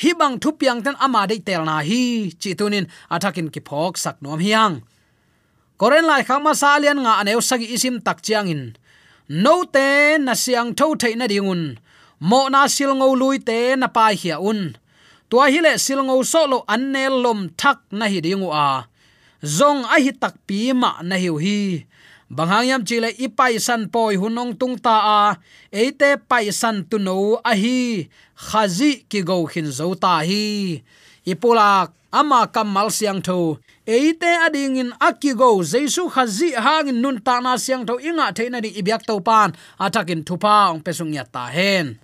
Hi 0.01 0.11
bang 0.19 0.35
thu 0.41 0.49
piang 0.59 0.79
ten 0.85 0.95
ama 1.05 1.21
dei 1.29 1.39
tel 1.47 1.63
na 1.69 1.75
hi, 1.87 2.29
chi 2.41 2.51
tunin 2.59 2.85
athakin 3.13 3.49
ki 3.53 3.61
phok 3.67 3.93
sak 4.03 4.15
nom 4.21 4.39
hiang. 4.45 4.75
Koren 5.79 6.05
lai 6.09 6.21
kha 6.27 6.35
ma 6.45 6.53
sa 6.61 6.77
lian 6.81 6.99
nga 7.03 7.13
aneu 7.21 7.41
sagi 7.49 7.67
isim 7.75 7.95
tak 8.05 8.17
chiang 8.25 8.47
in. 8.53 8.63
No 9.43 9.55
te 9.75 10.17
na 10.25 10.33
siang 10.43 10.69
tho 10.77 10.85
thei 11.01 11.13
na 11.17 11.25
dingun 11.31 11.63
mo 12.29 12.41
na 12.53 12.67
sil 12.75 12.91
ngô 12.97 13.09
lui 13.21 13.37
te 13.47 13.75
na 13.75 13.87
pai 13.95 14.13
hia 14.21 14.37
un. 14.49 14.59
Tua 15.29 15.45
hi 15.53 15.59
le 15.65 15.71
sil 15.85 16.01
ngô 16.07 16.15
so 16.31 16.41
lo 16.51 16.57
an 16.73 16.83
nel 16.93 17.15
lom 17.23 17.39
thak 17.59 17.79
na 17.91 18.05
hi 18.11 18.19
dingu 18.25 18.49
a 18.67 18.67
zong 19.41 19.85
a 19.85 19.97
hi 20.01 20.11
tak 20.11 20.35
pi 20.47 20.73
ma 20.73 21.01
na 21.01 21.15
hiu 21.15 21.37
hi. 21.37 21.85
Banghayam 22.27 22.83
chile 22.83 23.15
ipai 23.15 23.55
san 23.55 23.87
poi 23.87 24.19
hunong 24.19 24.59
tung 24.59 24.75
ta 24.75 24.95
a. 24.99 25.21
Eite 25.71 26.19
pai 26.27 26.51
san 26.51 26.83
tu 26.83 26.99
no 26.99 27.39
a 27.39 27.55
hi. 27.55 28.09
Khazi 28.35 29.07
ki 29.07 29.21
go 29.23 29.47
khin 29.47 29.71
zo 29.71 29.95
ta 29.95 30.19
hi. 30.27 30.83
Ipulak 31.23 31.95
ama 32.11 32.47
kamal 32.51 32.91
siang 32.91 33.23
tho. 33.23 33.59
Eite 33.87 34.27
ading 34.43 34.75
in 34.75 34.91
akigo 34.99 35.63
jesu 35.63 36.11
khazi 36.11 36.51
hang 36.51 36.91
nun 36.99 37.23
ta 37.23 37.39
na 37.39 37.55
siang 37.55 37.87
tho. 37.87 37.95
Inga 37.95 38.35
theina 38.35 38.59
di 38.59 38.75
ibyak 38.75 39.07
to 39.07 39.23
pan. 39.23 39.55
Atakin 39.79 40.27
thupa 40.27 40.75
ong 40.75 40.83
pesung 40.83 41.15
ya 41.15 41.23
ta 41.23 41.47
hen. 41.47 41.95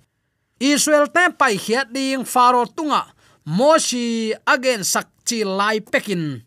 Israel 0.56 1.12
te 1.12 1.28
pai 1.36 1.60
khiat 1.60 1.92
ding 1.92 2.24
faro 2.24 2.64
tunga. 2.64 3.12
Moshi 3.44 4.32
again 4.48 4.80
sak 4.80 5.12
chi 5.28 5.44
lai 5.44 5.84
pekin 5.84 6.40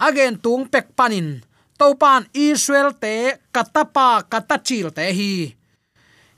again 0.00 0.40
tung 0.40 0.64
pek 0.66 0.96
panin. 0.96 1.44
To 1.76 1.96
pan 1.96 2.28
israel 2.36 2.92
te 2.96 3.36
katapa 3.52 4.24
katachil 4.24 4.88
te 4.92 5.04
hi. 5.12 5.32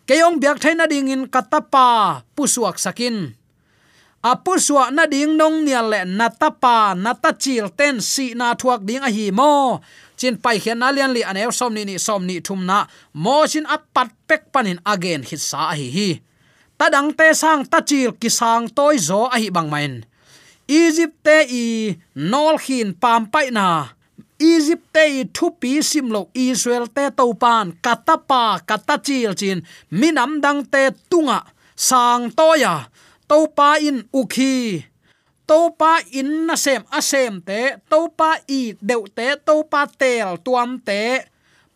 Keyong 0.07 0.43
biak 0.43 0.59
thaina 0.59 0.91
ding 0.91 1.11
in 1.11 1.31
katapa 1.31 2.23
pusuak 2.35 2.79
sakin. 2.79 3.39
Apu 4.23 4.55
na 4.95 5.11
ding 5.11 5.35
nong 5.35 5.67
nia 5.67 5.83
le 5.83 6.07
natapa 6.07 6.95
natachil 6.95 7.75
ten 7.75 7.99
si 7.99 8.39
na 8.39 8.55
thuak 8.55 8.87
ding 8.87 9.03
a 9.03 9.11
hi 9.11 9.35
mo. 9.35 9.83
Chin 10.15 10.39
pai 10.39 10.63
khian 10.63 10.79
na 10.79 10.95
lian 10.95 11.11
li 11.11 11.27
anew 11.27 11.51
som 11.51 11.75
ni 11.75 11.83
ni 11.83 11.99
som 11.99 12.23
ni 12.23 12.39
thum 12.39 12.63
na. 12.63 12.87
Mo 13.15 13.43
chin 13.51 13.67
apat 13.67 13.91
pat 13.91 14.11
pek 14.31 14.43
panin 14.55 14.79
again 14.87 15.27
hit 15.27 15.43
sa 15.43 15.75
hi 15.75 15.91
hi. 15.91 16.23
Ta 16.79 16.87
dang 16.87 17.11
te 17.19 17.35
sang 17.35 17.67
tachil 17.67 18.15
kisang 18.15 18.23
ki 18.23 18.31
sang 18.31 18.65
toy 18.71 18.95
zo 18.99 19.27
a 19.27 19.43
hi 19.43 19.51
bang 19.51 19.67
main 19.67 19.95
egypt 20.69 21.17
te 21.27 21.39
i 21.49 21.67
nol 22.15 22.59
khin 22.65 22.95
pam 23.03 23.27
pai 23.33 23.51
na. 23.51 23.69
Egypt 24.43 24.87
te 24.95 25.05
thu 25.37 25.51
pi 25.61 25.73
sim 25.91 26.11
lo 26.15 26.27
Israel 26.35 26.87
te 26.97 27.05
to 27.19 27.27
pan 27.43 27.73
katapa, 27.85 28.59
katachil 28.69 29.35
chin, 29.41 29.63
minam 29.91 30.41
dang 30.43 30.63
te 30.73 30.91
tunga, 31.11 31.41
sang 31.77 32.31
toya 32.39 32.75
to 33.29 33.47
pa 33.57 33.69
in 33.89 33.99
ukhi 34.21 34.85
to 35.47 35.59
pa 35.79 35.93
in 36.19 36.47
na 36.47 36.57
sem 36.65 36.83
asem 36.99 37.41
te 37.49 37.61
to 37.91 38.01
pa 38.19 38.31
i 38.49 38.75
deu 38.89 39.07
te 39.17 39.29
to 39.47 39.55
pa 39.73 39.83
tel 40.01 40.39
tuam 40.45 40.71
te, 40.89 41.03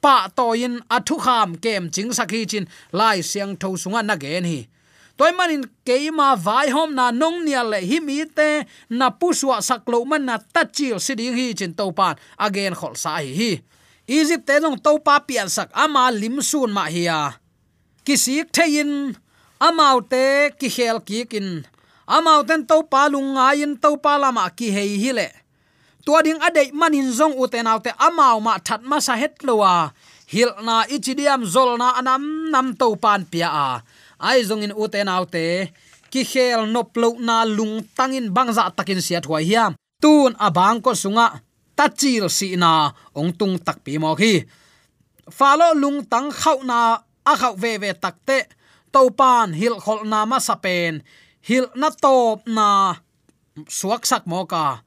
pa 0.02 0.16
to 0.36 0.46
in 0.64 0.74
athu 0.96 1.16
kham 1.24 1.50
kem 1.64 1.90
ching 1.94 2.10
sakhi 2.18 2.40
chin, 2.50 2.66
lai 2.98 3.18
siang 3.30 3.54
tho 3.60 3.68
sunga 3.82 4.02
na 4.02 4.16
gen 4.22 4.44
hi 4.50 4.60
toy 5.16 5.32
manin 5.32 5.64
keima 5.84 6.36
vai 6.36 6.68
hom 6.70 6.92
na 6.94 7.10
nong 7.10 7.44
nia 7.44 7.64
le 7.64 7.80
hi 7.80 7.98
mi 8.00 8.24
te, 8.28 8.64
na 8.90 9.10
puswa 9.10 9.64
saklo 9.64 10.04
man 10.04 10.24
na 10.28 10.36
tachil 10.38 11.00
siding 11.00 11.34
hi 11.34 11.52
chin 11.58 11.72
to 11.74 11.88
pan 11.92 12.16
again, 12.38 12.74
khol 12.76 12.94
sa 12.94 13.18
hi 13.24 13.32
hi. 13.32 13.50
Egypt 14.06 14.46
te 14.46 14.60
nong 14.62 14.78
to 14.78 14.92
pa 15.02 15.18
pian 15.18 15.48
sak 15.50 15.72
ama 15.74 16.12
lim 16.14 16.38
sun 16.38 16.70
ma 16.70 16.86
hiya 16.86 17.40
kisik 18.06 18.54
thein 18.54 19.18
amau 19.58 19.98
te 19.98 20.54
ki 20.54 20.68
khel 20.70 21.02
ki 21.02 21.26
kin 21.26 21.66
amau 22.06 22.46
ten 22.46 22.62
to 22.62 22.86
pa 22.86 23.10
lunga 23.10 23.50
in 23.58 23.74
to 23.82 23.98
pa 23.98 24.14
lama 24.14 24.46
ki 24.54 24.70
hei 24.70 24.94
hi 25.02 25.10
le. 25.18 25.28
Tua 26.06 26.22
ding 26.22 26.38
adei 26.38 26.70
manin 26.70 27.10
zong 27.10 27.34
u 27.34 27.50
te 27.50 27.58
amau 27.98 28.38
ma 28.38 28.62
that 28.62 28.82
ma 28.86 29.02
sa 29.02 29.18
het 29.18 29.42
lowa 29.42 29.90
hilna 30.30 30.86
ichidiam 30.86 31.42
zol 31.42 31.74
na 31.74 31.98
anam 31.98 32.22
nam 32.54 32.66
to 32.78 32.94
pan 32.94 33.26
pia 33.26 33.50
a 33.50 33.82
ai 34.18 34.44
zong 34.48 34.64
in 34.66 34.76
u 34.76 34.84
te 34.88 35.00
nau 35.04 35.24
te 35.24 35.72
ki 36.10 36.22
khel 36.24 36.60
nop 36.74 36.96
lo 36.96 37.08
na 37.18 37.44
lung 37.44 37.84
tangin 37.96 38.32
bangza 38.34 38.70
takin 38.76 39.00
sia 39.06 39.20
thwa 39.20 39.38
hiam 39.40 39.72
tun 40.02 40.32
abang 40.46 40.78
ko 40.84 40.92
sunga 40.94 41.26
tachil 41.76 42.32
si 42.32 42.56
na 42.56 42.90
ong 43.12 43.30
tung 43.36 43.60
tak 43.60 43.84
pi 43.84 44.00
mo 44.00 44.16
khi. 44.16 44.40
Falo 45.28 45.76
lung 45.76 46.06
tang 46.08 46.32
khau 46.32 46.64
na, 46.64 47.04
a 47.26 47.32
khau 47.36 47.54
ve 47.58 47.76
ve 47.82 47.90
takte 47.92 48.48
to 48.92 49.10
pan 49.12 49.52
hil 49.52 49.76
khol 49.84 50.00
na 50.08 50.24
ma 50.24 50.38
sapen 50.40 51.04
hil 51.44 51.66
na 51.76 51.88
top 51.92 52.46
na 52.48 52.96
suak 53.68 54.02
sak 54.08 54.24
mo 54.24 54.48
ka. 54.48 54.80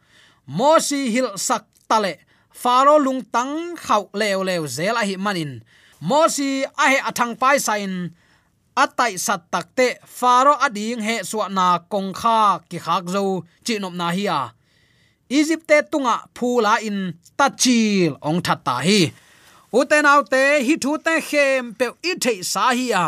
Mo 0.49 0.81
si 0.81 1.13
hil 1.13 1.37
sak 1.37 1.69
tale 1.85 2.17
faro 2.49 2.97
lung 2.97 3.21
tang 3.33 3.77
khau 3.77 4.09
leo 4.19 4.41
leo 4.41 4.65
zel 4.65 4.97
a 4.97 5.03
hi 5.05 5.15
manin. 5.15 5.61
Mo 6.01 6.25
si 6.31 6.65
a 6.65 6.85
he 6.91 6.97
athang 7.09 7.37
pai 7.37 7.59
sain 7.61 8.15
atai 8.75 9.17
sat 9.17 9.41
takte 9.51 9.97
faro 10.05 10.53
ading 10.59 11.01
he 11.01 11.15
suwa 11.29 11.47
na 11.49 11.79
kong 11.91 12.11
kha 12.13 12.59
ki 12.69 12.77
khak 12.85 13.05
zo 13.13 13.45
chinop 13.65 13.93
na 13.93 14.07
hi 14.11 14.25
a. 14.27 14.41
Egypte 15.29 15.77
tunga 15.91 16.15
phula 16.35 16.81
in 16.81 17.13
tachil 17.37 18.17
ong 18.21 18.41
thatta 18.41 18.75
hi. 18.87 19.01
Uten 19.73 20.05
autte 20.05 20.43
hi 20.65 20.75
thu 20.83 20.97
te 21.05 21.15
khem 21.29 21.73
pe 21.77 21.85
i 22.09 22.13
the 22.23 22.33
sa 22.43 22.73
hi 22.77 22.87
a. 23.05 23.07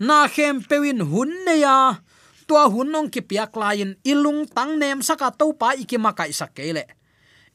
Na 0.00 0.28
khem 0.34 0.64
pewin 0.68 1.00
hun 1.10 1.30
ne 1.46 1.54
ya. 1.64 1.78
Tua 2.48 2.64
hun 2.72 2.88
nong 2.92 3.08
ki 3.12 3.20
piak 3.28 3.52
lain 3.60 3.90
ilung 4.04 4.48
tang 4.56 4.72
nem 4.80 5.02
saka 5.02 5.28
to 5.38 5.52
pa 5.60 5.76
ikima 5.76 6.16
kai 6.16 6.32
sakele 6.32 6.84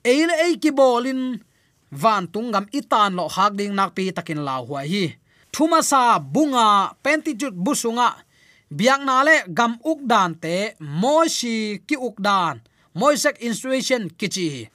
eile 0.03 0.35
ei 0.43 0.59
ki 0.59 0.71
bolin, 0.75 1.39
van 1.91 2.27
tungam 2.27 2.67
itan 2.75 3.15
lo 3.15 3.27
hak 3.31 3.55
ding 3.55 3.73
nak 3.73 3.95
pi 3.95 4.11
takin 4.11 4.43
la 4.43 4.59
huai 4.59 4.87
hi 4.87 5.05
thuma 5.53 5.85
sa 5.85 6.17
bunga 6.17 6.97
pentitut 7.05 7.53
busunga, 7.53 8.25
biak 8.73 9.05
na 9.05 9.21
le 9.21 9.45
gam 9.53 9.77
uk 9.85 10.01
dan 10.09 10.33
te 10.33 10.73
moshi 10.81 11.85
ki 11.85 11.95
uk 11.95 12.17
dan. 12.17 12.57
Moisek 12.97 13.41
instruction 13.41 14.09
kichi. 14.09 14.69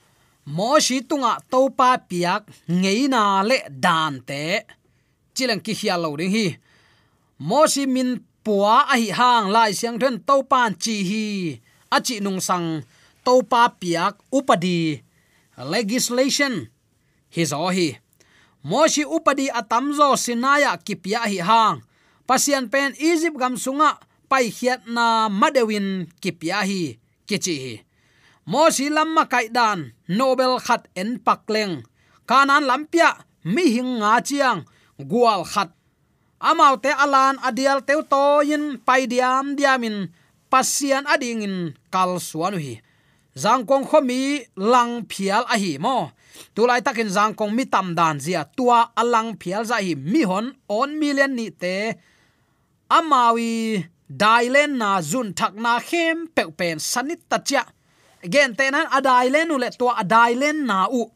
Moshi 0.47 1.03
tunga 1.07 1.39
topa 1.51 1.99
piak 1.99 2.47
ngeina 2.71 3.43
le 3.43 3.59
dan 3.71 4.23
te. 4.23 4.63
Chilang 5.35 5.63
ki 5.63 5.75
hial 5.75 6.03
lo 6.03 6.15
ding 6.19 6.31
hi. 6.31 6.47
Moshi 7.39 7.87
min 7.87 8.19
puwa 8.43 8.87
a 8.91 8.95
hi 8.99 9.11
hang 9.19 9.47
lai 9.55 9.71
siang 9.75 9.99
then 9.99 10.19
topan 10.23 10.75
chi 10.83 10.97
hi. 11.11 11.27
A 11.95 11.99
nung 12.23 12.41
sang 12.43 12.83
topa 13.27 13.63
piak 13.81 14.15
upadi. 14.35 15.03
Legislation. 15.59 16.71
Hi 17.35 17.43
zo 17.47 17.67
hi 17.71 18.08
moshi 18.65 19.05
upadi 19.05 19.51
atamzo 19.51 20.17
sinaya 20.17 20.77
kipya 20.77 21.27
hi 21.27 21.39
hang. 21.39 21.83
Pasian 22.27 22.69
pen 22.69 22.93
egypt 23.01 23.39
gam 23.39 23.57
sunga, 23.57 23.97
pai 24.29 24.53
khiat 24.53 24.85
na 24.87 25.29
madewin 25.33 26.07
kipya 26.21 26.61
hi 26.63 26.99
kichi 27.25 27.57
hi 27.57 27.75
moshi 28.49 28.89
lamma 28.89 29.29
kai 29.29 29.53
dan 29.53 29.93
nobel 30.09 30.57
khat 30.61 30.89
en 30.97 31.21
pakleng. 31.21 31.85
Kanan 32.29 32.65
lampia 32.65 33.25
mi 33.45 33.69
hing 33.73 34.01
nga 34.01 34.21
chiang 34.25 34.65
gual 34.97 35.45
khat. 35.45 35.73
Amau 36.41 36.77
te 36.81 36.93
alan 36.93 37.37
adial 37.43 37.81
teu 37.83 38.01
to 38.05 38.41
in 38.45 38.79
pai 38.87 39.11
diam 39.11 39.57
diamin, 39.59 40.09
pasian 40.53 41.05
ading 41.09 41.43
in 41.43 41.57
kal 41.91 42.17
suanu 42.21 42.57
hi 42.57 42.81
zangkong 43.43 43.87
khomi 43.91 44.23
lang 44.73 45.07
phial 45.11 45.45
a 45.55 45.57
hi 45.63 45.79
mo. 45.79 46.11
Tulai 46.55 46.81
takin 46.87 47.11
zangkong 47.17 47.53
mi 47.55 47.65
tam 47.65 47.95
dan 47.99 48.17
zia 48.25 48.43
tua 48.57 48.91
alang 49.01 49.39
phial 49.41 49.63
za 49.71 49.79
hi. 49.79 49.95
Mi 49.95 50.23
hon 50.31 50.47
on 50.69 50.91
million 51.01 51.33
ni 51.39 51.49
te. 51.51 51.77
Amawi 52.91 53.85
dailen 54.11 54.81
na 54.81 54.91
zun 55.11 55.29
thak 55.39 55.55
na 55.65 55.73
khem 55.89 56.27
pe 56.35 56.43
pen 56.59 56.79
sanit 56.81 57.21
tachia 57.31 57.63
again, 58.25 58.55
te 58.55 58.71
nan 58.71 58.87
adailen 58.99 59.53
ule 59.55 59.71
tua 59.79 59.99
adailen 60.03 60.65
na 60.67 60.87
u. 60.91 61.07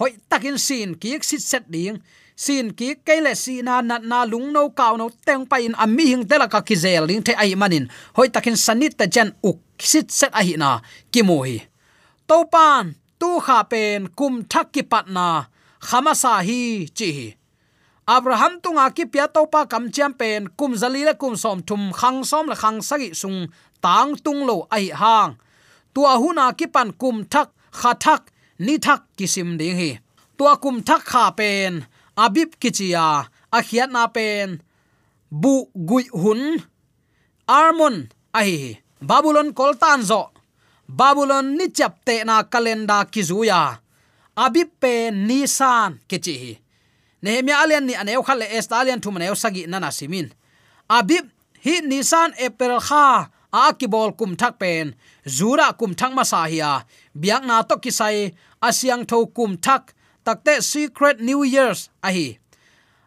Hoi 0.00 0.16
takin 0.30 0.58
sin 0.58 0.94
ki 0.94 1.18
sit 1.22 1.42
set 1.42 1.64
ding 1.70 2.00
sin 2.40 2.72
ki 2.72 3.04
kele 3.04 3.36
si 3.36 3.60
na 3.60 3.84
na 3.84 4.00
na 4.00 4.24
lung 4.24 4.48
no 4.48 4.72
kaw 4.72 4.96
no 4.96 5.12
teng 5.26 5.44
pa 5.44 5.60
in 5.60 5.76
ami 5.76 6.04
hing 6.16 6.24
tela 6.24 6.48
ka 6.48 6.64
zel 6.72 7.04
ding 7.04 7.20
the 7.20 7.36
ai 7.36 7.52
manin. 7.54 7.84
Hoi 8.16 8.28
takin 8.32 8.56
sanit 8.56 8.96
ta 8.96 9.04
jan 9.04 9.36
uk 9.44 9.60
sit 9.76 10.08
set 10.08 10.32
a 10.32 10.40
hi 10.40 10.56
na. 10.56 10.80
Ki 11.12 11.20
mo 11.20 11.44
hi. 11.44 11.60
To 12.28 12.48
pan 12.48 12.96
tu 13.20 13.40
kha 13.44 13.58
pen, 13.68 14.08
kum 14.18 14.34
thak 14.48 14.72
ki 14.72 14.82
pat 14.88 15.06
na. 15.16 15.44
Khama 15.88 16.14
sa 16.22 16.40
hi, 16.40 16.88
chi 16.96 17.08
hi. 17.16 17.28
Abraham 18.08 18.60
tunga 18.64 18.88
ki 18.96 19.04
pia 19.12 19.28
to 19.28 19.44
pa 19.52 19.68
kam 19.68 19.92
cham 19.92 20.12
pen, 20.20 20.48
kum 20.58 20.72
zali 20.80 21.04
le 21.04 21.14
kum 21.14 21.36
som 21.36 21.60
thum, 21.68 21.92
khang 21.92 22.24
som 22.24 22.48
la 22.48 22.56
khang 22.62 22.80
sagi 22.80 23.12
sung, 23.20 23.52
tang 23.84 24.16
tung 24.24 24.48
lo 24.48 24.56
ai 24.72 24.88
hang. 25.00 25.36
Tua 25.94 26.16
huna 26.16 26.56
ki 26.58 26.66
pan 26.74 26.88
kum 27.00 27.16
thak, 27.32 27.48
kha 27.80 27.92
thak, 28.04 28.22
ni 28.64 28.74
thak 28.78 29.00
kisim 29.16 29.58
ding 29.60 29.76
hi. 29.80 29.90
Tua 30.38 30.56
kum 30.56 30.76
thak 30.88 31.02
kha 31.04 31.24
pen 31.36 31.84
abib 32.24 32.50
kichia 32.62 33.06
akhiat 33.58 33.90
na 33.94 34.02
pen 34.14 34.48
bu 35.30 35.54
gui 35.88 36.04
hun 36.22 36.42
armon 37.58 37.96
Ahi, 38.38 38.78
babylon 39.02 39.50
koltan 39.58 40.00
zo 40.10 40.22
babylon 40.98 41.46
ni 41.58 41.66
chapte 41.76 42.16
na 42.28 42.36
kalenda 42.52 42.98
kizuya 43.12 43.60
abib 44.44 44.68
pe 44.80 45.10
nisan 45.10 45.98
kichi 46.08 46.36
nehemia 47.22 47.56
alian 47.62 47.84
ni 47.88 47.94
aneu 48.02 48.22
khale 48.26 48.46
estalian 48.58 49.00
thum 49.02 49.16
aneu 49.18 49.34
sagi 49.42 49.62
nana 49.66 49.90
simin. 49.98 50.28
Abib 50.98 51.24
hi 51.64 51.74
nisan 51.90 52.30
april 52.46 52.80
kha 52.88 53.30
Akibol 53.52 54.10
kum 54.18 54.36
thak 54.40 54.54
pen 54.60 54.94
zura 55.26 55.68
kum 55.78 55.92
thak 55.94 56.12
ma 56.14 56.22
sa 56.22 56.46
hiya 56.46 56.72
biak 57.20 57.42
na 57.48 57.62
to 57.68 57.76
kisai 57.82 58.18
asyang 58.62 59.02
tho 59.10 59.26
kum 59.36 59.56
thak 59.56 59.82
takte 60.24 60.62
secret 60.62 61.20
new 61.20 61.42
years 61.44 61.88
ahi. 62.02 62.38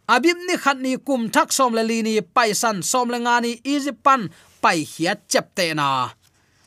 Abim 0.08 0.36
ni 0.47 0.56
khat 0.58 0.78
ni 0.78 0.97
kum 0.97 1.30
thak 1.30 1.52
som 1.52 1.73
le 1.73 1.84
li 1.84 2.02
ni 2.04 2.21
paisan 2.21 2.84
som 2.84 3.10
le 3.10 3.17
nga 3.23 3.39
ni 3.39 3.62
egypt 3.63 4.04
pan 4.04 4.30
pai 4.62 4.84
hiat 4.84 5.19
chep 5.32 5.56
te 5.56 5.73
na. 5.73 6.10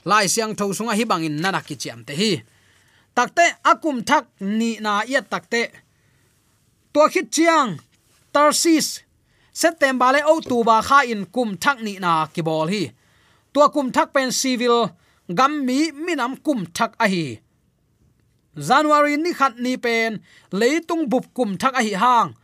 Lai 0.04 0.26
siang 0.26 0.54
tho 0.54 0.72
sunga 0.72 0.94
hi 0.96 1.04
bangin 1.04 1.36
nana 1.42 1.60
ki 1.60 1.76
chiam 1.76 2.00
te 2.06 2.14
hi. 2.14 2.30
Takte 3.16 3.44
akum 3.64 4.00
thak 4.08 4.24
ni 4.40 4.78
na 4.80 5.02
ya 5.06 5.20
takte. 5.20 5.62
To 6.92 7.08
khit 7.12 7.28
chiang, 7.30 7.76
tarsis, 8.32 9.04
september 9.52 10.12
le 10.12 10.20
october 10.24 10.80
kha 10.88 11.04
in 11.12 11.26
kum 11.34 11.56
thak 11.56 11.78
ni 11.82 11.98
na 11.98 12.26
ki 12.34 12.42
bol 12.42 12.68
hi. 12.72 12.92
To 13.52 13.68
kum 13.74 13.92
thak 13.92 14.12
pen 14.14 14.32
civil 14.32 14.88
gam 15.28 15.52
mi 15.66 15.92
minam 15.92 16.32
kum 16.44 16.64
thak 16.76 16.92
a 17.04 17.08
hi 17.08 17.45
january 18.56 19.16
ni 19.16 19.32
khat 19.32 19.54
ni 19.60 19.76
pen 19.76 20.20
leitung 20.50 21.08
bup 21.08 21.28
kum 21.36 21.56
thak 21.60 21.74
a 21.76 21.82
hi 21.84 21.94
hang. 21.94 22.34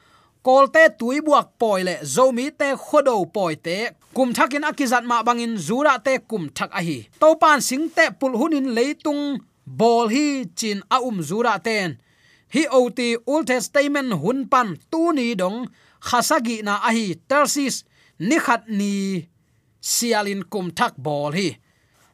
Kolte 0.42 0.90
tui 0.98 1.20
buak 1.22 1.54
poi 1.58 1.82
le 1.86 1.94
zomi 2.02 2.50
te 2.50 2.74
khodo 2.74 3.14
poi 3.34 3.54
te, 3.54 3.94
kum 4.14 4.32
thakin 4.34 4.66
akizat 4.66 5.04
ma 5.06 5.22
bangin 5.22 5.54
zura 5.56 5.94
te 6.02 6.18
kum 6.30 6.48
thak 6.56 6.70
a 6.74 6.80
hi. 6.82 6.98
To 7.20 7.28
pan 7.42 7.60
sing 7.60 7.86
te 7.96 8.10
pul 8.18 8.34
hunin 8.40 8.74
leitung 8.76 9.38
bol 9.66 10.10
hi 10.10 10.44
chin 10.58 10.82
a 10.90 10.98
um 11.08 11.22
zura 11.22 11.54
ten. 11.62 11.96
Hi 12.54 12.66
oti 12.68 13.16
old 13.26 13.46
testament 13.46 14.12
hun 14.22 14.48
pan 14.52 14.76
tu 14.90 15.12
ni 15.16 15.34
dong 15.34 15.58
khasagi 16.08 16.56
na 16.66 16.74
a 16.88 16.90
hi 16.96 17.14
tersis 17.28 17.84
ni 18.18 18.36
khat 18.44 18.62
ni 18.68 19.22
sialin 19.80 20.42
kum 20.52 20.66
thak 20.78 20.98
bol 20.98 21.32
hi. 21.38 21.48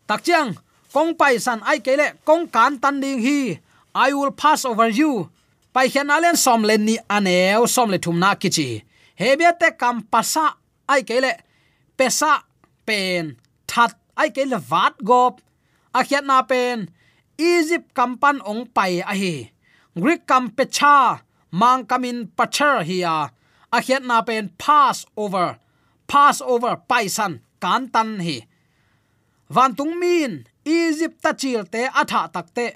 Tak 0.08 0.20
chiang, 0.24 0.52
kong 0.92 1.16
pai 1.20 1.40
san 1.40 1.60
ai 1.64 1.80
kele 1.80 2.08
kong 2.28 2.44
kan 2.54 2.76
tan 2.82 3.00
ding 3.00 3.20
hi. 3.24 3.40
I 4.06 4.08
will 4.16 4.34
pass 4.42 4.60
over 4.70 4.88
you 5.00 5.12
pai 5.74 5.86
khian 5.92 6.12
alen 6.16 6.36
som 6.44 6.60
len 6.68 6.82
ni 6.88 6.96
aneu 7.16 7.62
som 7.74 7.88
le 7.92 7.98
thum 8.04 8.16
na 8.22 8.30
kichi 8.42 8.68
hebia 9.20 9.52
te 9.60 9.68
kam 9.80 9.96
pasa 10.12 10.46
ai 10.92 11.02
kele 11.08 11.32
pesa 11.98 12.32
pen 12.86 13.24
that 13.70 13.92
ai 14.20 14.28
kele 14.36 14.58
vat 14.70 14.94
gop 15.08 15.34
a 15.98 16.00
khiat 16.08 16.24
na 16.30 16.38
pen 16.50 16.78
egypt 17.52 17.88
kampan 17.98 18.36
ong 18.50 18.62
pai 18.76 18.92
a 19.12 19.14
hi 19.20 19.34
greek 20.02 20.22
kam 20.30 20.44
pecha 20.56 20.96
mang 21.60 21.82
kamin 21.90 22.18
pachar 22.36 22.78
hi 22.88 22.98
a 23.16 23.18
a 23.76 23.78
khiat 23.86 24.02
na 24.10 24.18
pen 24.28 24.44
pass 24.62 24.96
over 25.22 25.48
pass 26.10 26.36
over 26.52 26.74
paisan 26.90 27.32
kan 27.62 27.82
tan 27.94 28.10
hi 28.26 28.36
van 29.54 29.72
tung 29.78 29.94
min 30.02 30.32
egypt 30.64 31.18
ta 31.24 31.30
chil 31.40 31.62
te 31.72 31.82
atha 32.00 32.20
takte 32.34 32.66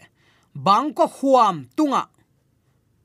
bangko 0.55 1.09
huam 1.09 1.69
tunga. 1.77 2.09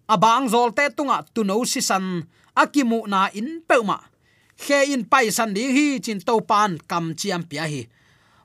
Abang 0.07 0.47
zol 0.47 0.71
te 0.71 0.87
tunga 0.91 1.23
tuno 1.33 1.63
si 1.67 1.81
san 1.81 2.23
akimu 2.55 3.07
na 3.07 3.27
in 3.33 3.59
peuma 3.67 3.99
khe 4.57 4.89
in 4.93 5.05
paisan 5.05 5.53
di 5.53 5.63
hi 5.69 5.99
chin 5.99 6.19
to 6.19 6.41
pan 6.41 6.79
kam 6.89 7.13
chiam 7.13 7.43
pia 7.43 7.67
hi. 7.67 7.87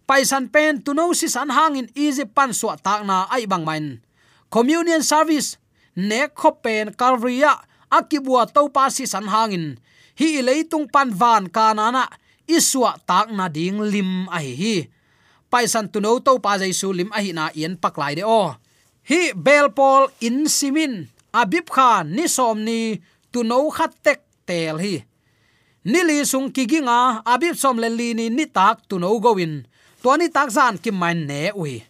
Paisan 0.06 0.50
pen 0.52 0.82
tuno 0.82 1.12
si 1.14 1.28
san 1.28 1.48
hang 1.48 1.78
in 1.78 1.88
easy 1.94 2.26
pan 2.26 2.52
so 2.52 2.74
tak 2.76 3.06
na 3.06 3.26
ai 3.30 3.46
bang 3.46 3.64
main. 3.64 3.86
Communion 4.52 5.00
service, 5.00 5.56
ne 5.96 6.28
kho 6.28 6.50
pen 6.60 6.92
calvaria 6.92 7.56
akibua 7.88 8.44
to 8.50 8.68
pa 8.68 8.92
si 8.92 9.06
san 9.06 9.24
hangin 9.24 9.78
hi 10.18 10.42
leitung 10.44 10.90
pan 10.90 11.08
van 11.08 11.48
kanana 11.48 12.04
iswa 12.44 12.98
tak 13.08 13.32
na 13.32 13.48
ding 13.48 13.80
lim 13.80 14.28
a 14.28 14.38
hi 14.42 14.52
hi. 14.52 14.76
Paisan 15.48 15.88
tuno 15.88 16.18
to 16.20 16.36
pa 16.44 16.58
jaisu 16.60 16.92
lim 16.92 17.08
a 17.14 17.20
hi 17.24 17.32
na 17.32 17.48
yen 17.54 17.78
paklai 17.80 18.18
de 18.18 18.24
o 18.26 18.52
hi 19.02 19.32
belpol 19.34 20.10
in 20.22 20.46
simin. 20.46 21.08
Abib 21.32 21.70
khan 21.70 22.12
ni 22.12 22.28
som 22.28 22.60
ni 22.60 23.00
tu 23.32 23.42
no 23.42 23.70
khat 23.70 23.92
tek 24.04 24.20
tel 24.46 24.78
hi. 24.78 25.02
Ni 25.84 26.00
li 26.06 26.22
sung 26.22 26.52
ki 26.54 26.66
ginga 26.70 27.22
abib 27.26 27.56
som 27.56 27.80
le 27.82 27.88
li 27.88 28.14
ni 28.14 28.28
ni 28.30 28.46
tak 28.46 28.86
tu 28.88 29.00
no 29.02 29.18
goin 29.18 29.66
to 30.02 30.10
ni 30.18 30.28
tak 30.28 30.50
zan 30.50 30.78
ki 30.78 30.90
man 30.90 31.26
ne 31.26 31.50
ui. 31.56 31.82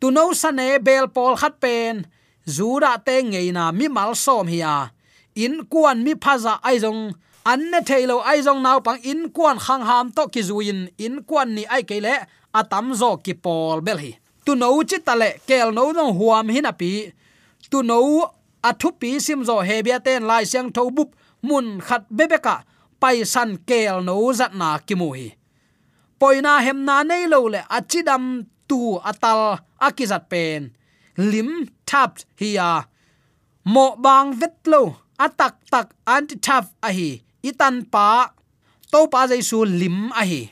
Tu 0.00 0.10
no 0.10 0.32
sa 0.34 0.50
ne 0.50 0.78
belpol 0.78 1.38
khat 1.40 1.56
pen. 1.62 2.04
Zura 2.44 2.98
te 3.00 3.22
ngei 3.24 3.48
na 3.56 3.72
mi 3.72 3.88
mal 3.88 4.12
som 4.12 4.44
hiya 4.44 4.92
in 5.34 5.64
kuan 5.72 6.04
mi 6.04 6.12
phaza 6.14 6.60
ai 6.62 6.76
jong 6.76 7.16
an 7.48 7.60
ne 7.70 7.80
thailo 7.88 8.20
ai 8.20 8.44
jong 8.44 8.60
naw 8.60 8.78
pang 8.84 9.00
in 9.02 9.32
kuan 9.32 9.56
khang 9.56 9.84
ham 9.88 10.12
to 10.12 10.28
ki 10.28 10.42
zuin 10.42 10.80
in. 10.98 11.24
Kuan 11.24 11.54
ni 11.56 11.64
ai 11.64 11.82
kele 11.88 12.14
atam 12.52 12.92
zo 12.92 13.16
ki 13.24 13.34
pol 13.34 13.80
bel 13.80 13.98
hi 14.04 14.12
tu 14.44 14.52
no 14.60 14.68
chi 14.90 14.98
tale 15.06 15.30
kel 15.48 15.68
no 15.76 15.82
no 15.98 16.04
huam 16.18 16.46
hin 16.54 16.70
api 16.72 16.90
tu 17.70 17.78
no 17.90 17.98
athu 18.68 18.88
pi 19.00 19.10
sim 19.26 19.40
zo 19.48 19.56
hebia 19.68 19.98
ten 20.06 20.22
lai 20.30 20.44
siang 20.50 20.68
tho 20.76 20.82
bup 20.96 21.10
mun 21.48 21.66
khat 21.86 22.02
bebeka 22.16 22.56
pai 23.00 23.16
san 23.32 23.50
kel 23.68 23.96
no 24.08 24.14
zat 24.38 24.52
na 24.60 24.68
ki 24.86 24.94
mu 25.00 25.08
hi 25.18 25.28
poina 26.18 26.52
hem 26.64 26.78
na 26.88 26.96
nei 27.10 27.24
lo 27.32 27.40
le 27.54 27.60
achidam 27.76 28.24
tu 28.68 28.80
atal 29.10 29.40
akizat 29.86 30.24
pen. 30.32 30.72
Lim 31.16 31.70
tap 31.86 32.18
hiya 32.40 32.88
mo 33.64 33.94
bang 34.04 34.34
vet 34.40 34.56
lo 34.66 34.82
atak 35.20 35.54
tak 35.70 35.94
anti 36.08 36.36
tap 36.46 36.64
a 36.82 36.90
hi. 36.96 37.10
Itan 37.44 37.84
pa. 37.92 38.32
To 38.92 39.06
pa 39.12 39.20
jaisu 39.30 39.58
lim 39.80 40.10
a 40.20 40.22
hi 40.30 40.42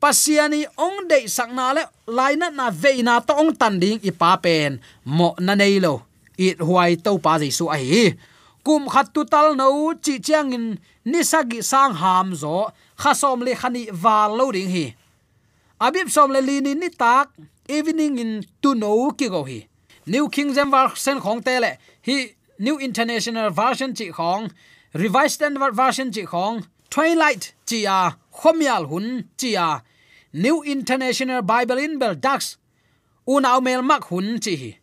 pasiani 0.00 0.66
ong 0.76 1.08
dei 1.10 1.26
sakna 1.26 1.74
le 1.76 1.82
laina 2.06 2.50
na 2.50 2.70
veina 2.70 3.20
to 3.26 3.34
ong 3.34 3.52
tan 3.60 3.78
ding 3.78 4.00
ipa 4.00 4.38
pen. 4.42 4.80
Mo 5.04 5.34
na 5.38 5.54
nei 5.54 5.78
lo, 5.78 6.02
it 6.36 6.58
huai 6.58 6.96
to 7.02 7.18
pa 7.18 7.38
ji 7.38 7.50
su 7.50 7.66
ai 7.68 8.14
kum 8.68 8.84
khat 8.92 9.08
tu 9.14 9.24
tal 9.24 9.56
no 9.56 9.94
chi 10.04 10.14
chiang 10.26 10.52
in 10.52 10.66
nisagi 11.10 11.60
sang 11.64 11.94
ham 12.02 12.34
zo 12.42 12.56
khasom 13.02 13.40
le 13.46 13.52
khani 13.60 13.82
wa 14.02 14.26
lo 14.38 14.52
ding 14.52 14.70
hi. 14.74 14.86
Abib 15.80 16.08
som 16.10 16.30
le 16.30 16.40
lini 16.48 16.74
ni 16.74 16.88
tak, 16.90 17.28
evening 17.76 18.18
in 18.18 18.32
tu 18.62 18.74
no 18.74 19.10
ki 19.18 19.28
go 19.28 19.42
hi. 19.44 19.60
New 20.06 20.28
king 20.28 20.52
james 20.54 20.70
version 20.70 21.18
khong 21.24 21.40
te 21.46 21.54
le, 21.64 21.72
hi, 22.06 22.34
new 22.58 22.76
international 22.78 23.48
version 23.50 23.94
chi 23.94 24.06
khong, 24.18 24.50
revised 24.92 25.34
standard 25.36 25.74
version 25.74 26.10
chi 26.10 26.24
khong, 26.32 26.66
twilight 26.90 27.52
chi 27.68 27.80
a, 27.86 28.16
khomial 28.38 28.84
hun 28.90 29.06
chi 29.38 29.50
a 29.56 29.68
new 30.32 30.62
international 30.62 31.42
bible 31.42 31.78
in 31.78 31.98
bel 31.98 32.14
dax 32.14 32.56
unaw 33.26 33.60
mel 33.60 33.82
mak 33.82 34.04
hun 34.10 34.38
chi 34.44 34.76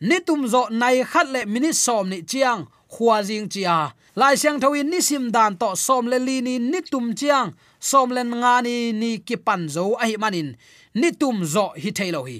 ni 0.00 0.20
tum 0.26 0.46
zo 0.46 0.68
nai 0.70 1.02
khat 1.04 1.26
le 1.34 1.46
mini 1.46 1.72
som 1.72 2.08
ni 2.08 2.22
chiang, 2.22 2.66
khua 2.92 3.22
jing 3.22 3.48
chia 3.48 3.70
à. 3.70 3.92
lai 4.14 4.34
siang 4.36 4.60
thoin 4.60 4.86
ni 4.90 5.00
sim 5.00 5.30
dan 5.30 5.56
to 5.60 5.74
som 5.74 6.06
le 6.06 6.18
li 6.18 6.40
ni 6.46 6.58
ni 6.58 6.80
tum 6.82 7.14
chiang 7.14 7.54
som 7.80 8.10
len 8.10 8.30
nga 8.40 8.62
ni 8.62 8.92
ni 8.92 9.18
ki 9.18 9.36
pan 9.36 9.68
zo 9.74 9.94
a 10.02 10.04
hi 10.06 10.16
manin 10.22 10.56
ni 10.94 11.08
tum 11.20 11.44
zo 11.44 11.66
hi 11.82 11.90
thailo 11.90 12.22
hi. 12.28 12.38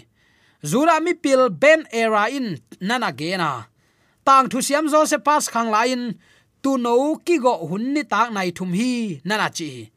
Zura 0.71 1.01
mi 1.01 1.15
pil 1.15 1.51
ben 1.51 1.81
era 1.91 2.25
in 2.31 2.59
nana 2.81 3.11
gena 3.19 3.51
tang 4.27 4.47
thu 4.51 4.59
siam 4.67 4.87
zo 4.93 5.01
se 5.11 5.19
pas 5.19 5.45
khang 5.53 5.71
lain 5.75 6.03
tu 6.63 6.79
no 6.79 7.17
ki 7.27 7.39
go 7.45 7.55
hun 7.69 7.85
ni 7.95 8.03
tak 8.13 8.29
nai 8.33 8.51
thum 8.57 8.71
hi, 8.79 9.21
nana 9.25 9.49
chi 9.51 9.91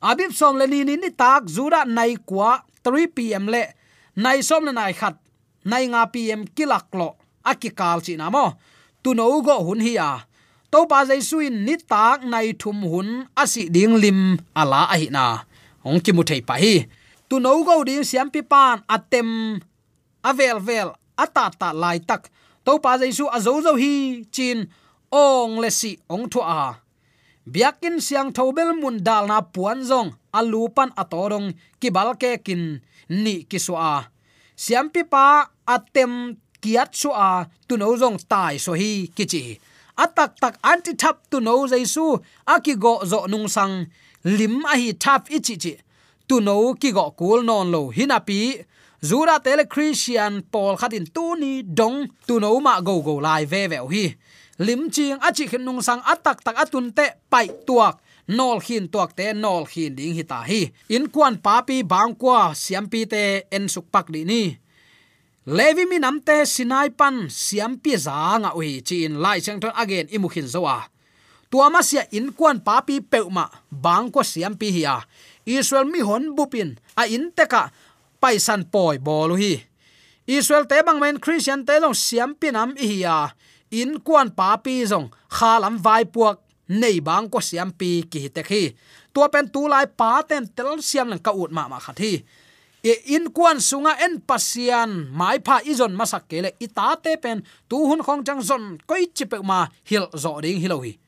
abib 0.00 0.32
som 0.32 0.56
le 0.56 0.66
ni 0.66 0.84
ni 0.84 1.10
tak 1.10 1.48
zura 1.48 1.84
nai 1.84 2.16
kwa 2.28 2.62
3 2.84 3.08
pm 3.16 3.48
le. 3.48 3.64
Nai 4.16 4.42
som 4.42 4.64
le 4.64 4.72
nai 4.72 4.92
khat. 4.92 5.16
Nai 5.64 5.84
nga 5.92 6.06
pm 6.06 6.46
kilak 6.56 6.88
lo. 6.94 7.16
Akikal 7.44 7.98
chi 8.04 8.16
na 8.16 8.30
mo. 8.30 8.54
Tu 9.02 9.14
no 9.14 9.40
go 9.42 9.62
hun 9.66 9.80
hi 9.80 9.94
a. 9.98 10.10
To 10.72 10.86
pa 10.90 11.04
jai 11.08 11.20
suin 11.22 11.64
ni 11.66 11.74
tak 11.78 12.24
nai 12.32 12.52
thum 12.60 12.82
hun 12.90 13.08
asi 13.42 13.62
ding 13.74 13.94
lim 14.02 14.20
ala 14.60 14.80
a 14.94 14.96
hi 15.00 15.08
na. 15.16 15.24
Ong 15.86 16.00
ki 16.04 16.10
mu 16.16 16.22
thei 16.28 16.42
pa 16.48 16.54
hi. 16.62 16.74
Tu 17.28 17.36
no 17.40 17.50
go 17.66 17.84
ding 17.88 18.04
siam 18.08 18.28
pi 18.34 18.40
pan 18.42 18.82
atem 18.94 19.28
avel 20.30 20.58
vel 20.68 20.88
ata 21.22 21.44
ta 21.60 21.68
lai 21.82 21.98
tak. 22.08 22.22
To 22.64 22.72
pa 22.84 22.98
jai 23.00 23.12
su 23.18 23.24
a 23.36 23.38
zo 23.46 23.52
zo 23.66 23.72
hi 23.82 23.94
chin 24.34 24.58
ong 25.10 25.52
le 25.62 25.70
si 25.70 25.90
ong 26.14 26.26
thu 26.32 26.40
a 26.42 26.85
biakin 27.46 28.02
siang 28.02 28.34
thobel 28.34 28.74
mun 28.74 28.98
dal 29.06 29.30
na 29.30 29.38
puan 29.54 29.86
zong 29.86 30.10
alu 30.34 30.66
pan 30.74 30.90
atorong 30.98 31.54
kibal 31.78 32.18
ke 32.18 32.42
kin, 32.42 32.82
ni 33.22 33.46
kiswa 33.46 34.10
siam 34.58 34.90
pi 34.90 35.06
pa 35.06 35.46
atem 35.62 36.34
kiat 36.58 36.90
su 36.90 37.10
tuno 37.14 37.46
tu 37.68 37.74
no 37.78 37.88
zong 38.02 38.18
tai 38.26 38.58
so 38.58 38.72
hi 38.74 39.06
kichi 39.16 39.42
atak 39.94 40.30
tak 40.42 40.54
anti 40.70 40.92
thap 40.98 41.16
tu 41.30 41.38
no 41.38 41.54
jaisu 41.70 42.18
aki 42.54 42.74
go 42.74 42.94
zo 43.10 43.18
nung 43.30 43.48
sang, 43.48 43.86
lim 44.38 44.66
a 44.72 44.74
hi 44.80 44.90
thap 45.02 45.22
ichi 45.36 45.54
chi 45.62 45.72
tu 46.28 46.36
no 46.46 46.74
ki 46.74 46.90
go 46.96 47.14
kul 47.18 47.40
non 47.48 47.70
lo 47.74 47.82
hinapi 47.96 48.40
zura 49.08 49.38
tele 49.44 49.64
christian 49.72 50.42
paul 50.52 50.74
khatin 50.80 51.06
tu 51.14 51.24
ni 51.38 51.62
dong, 51.62 52.10
tu 52.26 52.34
no 52.42 52.58
ma 52.66 52.80
go 52.86 52.94
go 53.06 53.14
lai 53.26 53.44
ve 53.46 53.62
ve 53.70 53.78
hi 53.92 54.04
lim 54.58 54.88
ching 54.90 55.20
achi 55.20 55.44
khin 55.50 55.64
nung 55.64 55.82
sang 55.84 56.00
atak 56.00 56.40
tak 56.40 56.56
atun 56.56 56.92
te 56.92 57.06
pai 57.28 57.48
tuak 57.66 58.00
nol 58.28 58.58
khin 58.58 58.88
tuak 58.88 59.12
te 59.16 59.32
nol 59.32 59.64
khin 59.68 59.94
ding 59.94 60.14
hi 60.16 60.24
ta 60.24 60.42
hi. 60.42 60.72
In 60.88 61.06
kwan 61.12 61.36
pa 61.38 61.62
pi 61.62 61.82
bang 61.82 62.14
kwa 62.16 62.54
siam 62.56 62.88
pi 62.88 63.04
te 63.04 63.46
en 63.50 63.68
suk 63.68 63.86
pak 63.92 64.08
li 64.10 64.24
ni. 64.24 64.42
Levi 65.46 65.86
mi 65.86 65.98
namte 66.02 66.42
sinai 66.42 66.90
pan 66.90 67.30
siam 67.30 67.78
pi 67.78 67.94
za 67.94 68.38
nga 68.42 68.50
ui 68.58 68.82
in 68.90 69.14
lai 69.22 69.38
chang 69.44 69.60
thon 69.62 69.76
again 69.78 70.10
imu 70.10 70.28
khin 70.28 70.48
zowa 70.48 70.82
à. 70.82 70.88
tuama 71.50 71.82
sia 71.86 72.02
in 72.10 72.32
kwan 72.34 72.58
pa 72.66 72.82
pi 72.82 72.98
peuma 72.98 73.46
bang 73.70 74.10
kwa 74.10 74.24
siam 74.24 74.58
pi 74.58 74.74
hi 74.74 74.82
a, 74.82 74.98
à. 74.98 75.06
israel 75.46 75.86
mi 75.86 76.00
hon 76.02 76.34
bupin 76.34 76.74
a 76.96 77.06
in 77.06 77.30
teka 77.30 77.70
paisan 78.20 78.64
poi 78.72 78.98
bolu 78.98 79.36
hi. 79.38 79.62
Israel 80.26 80.66
te 80.66 80.82
bang 80.82 80.98
men 80.98 81.22
christian 81.22 81.62
te 81.62 81.78
long 81.78 81.94
siam 81.94 82.34
pi 82.34 82.50
nam 82.50 82.74
hi 82.74 83.06
ya 83.06 83.30
in 83.70 84.00
kwan 84.06 84.30
pa 84.30 84.56
pi 84.58 84.86
zong 84.86 85.10
khalam 85.30 85.76
vai 85.78 86.04
puak, 86.04 86.38
nei 86.68 87.00
bang 87.00 87.30
ko 87.30 87.38
siam 87.38 87.70
pi 87.70 88.02
ki 88.10 88.28
te 88.34 88.42
khi 88.42 88.74
tua 89.14 89.30
pen 89.30 89.46
tu 89.54 89.68
lai 89.70 89.86
pa 89.86 90.22
ten 90.26 90.46
tel 90.56 90.82
siam 90.82 91.08
lang 91.08 91.22
ka 91.22 91.30
ut 91.30 91.50
ma 91.54 91.70
ma 91.70 91.78
khathi 91.78 92.12
e 92.82 92.92
in 93.14 93.30
kwan 93.36 93.58
sunga 93.62 93.92
en 94.04 94.18
pasian 94.28 94.90
mai 95.14 95.38
pha 95.46 95.62
izon 95.62 95.94
masak 95.98 96.26
kele 96.30 96.50
ita 96.58 96.98
te 97.04 97.14
pen 97.22 97.38
tu 97.70 97.78
hun 97.88 98.02
khong 98.06 98.22
chang 98.26 98.42
zon 98.42 98.64
koi 98.88 99.06
chipe 99.16 99.38
ma 99.50 99.58
hil 99.88 100.06
zo 100.22 100.32
ding 100.42 100.58
hilohi 100.62 100.98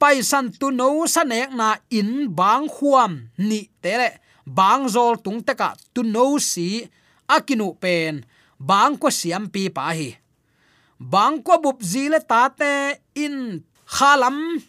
pai 0.00 0.24
san 0.30 0.48
tu 0.60 0.72
no 0.72 1.04
sanek 1.14 1.52
na 1.60 1.76
in 1.98 2.32
bang 2.38 2.64
khuam 2.74 3.12
ni 3.48 3.60
tele 3.84 4.10
bang 4.48 4.88
zol 4.94 5.14
tung 5.24 5.40
teka 5.44 5.76
tu 5.94 6.00
no 6.02 6.40
si 6.40 6.88
akinu 7.30 7.78
pen, 7.78 8.26
bang 8.58 8.98
ko 8.98 9.06
siam 9.06 9.46
pi 9.46 9.70
pa 9.70 9.94
hi 9.94 10.18
bang 11.00 11.40
ko 11.40 11.56
bup 11.64 11.80
zile 11.80 12.20
ta 12.20 12.52
te 12.52 13.00
in 13.16 13.64
khalam. 13.88 14.60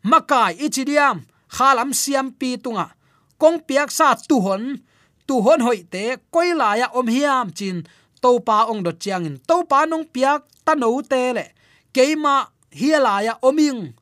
Makai 0.00 0.56
ichidiam 0.64 1.20
khalam 1.52 1.92
siam 1.92 2.32
pi 2.32 2.56
tunga 2.56 2.96
kong 3.36 3.60
piak 3.68 3.92
sa 3.92 4.16
tu 4.16 4.40
hon 4.40 4.80
tu 5.28 5.34
hon 5.44 5.60
hoi 5.60 5.84
te 5.92 6.16
koi 6.32 6.56
ya 6.80 6.88
om 6.98 7.06
hiam 7.06 7.52
chin. 7.52 7.84
To 8.20 8.36
pa 8.40 8.68
ong 8.68 8.84
do 8.84 8.92
chiang 8.92 9.24
in 9.24 9.36
to 9.48 9.64
pa 9.64 9.88
nong 9.88 10.04
piak 10.12 10.44
ta 10.64 10.76
no 10.76 11.00
te 11.00 11.32
le 11.36 11.44
keima 11.92 12.52
hiala 12.68 13.24
ya 13.24 13.34
oming. 13.40 13.96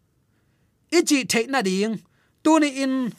Ichi 0.90 1.22
the 1.24 1.46
na 1.46 1.62
ding. 1.62 2.02
Tu 2.42 2.58
ni 2.58 2.82
in 2.82 3.12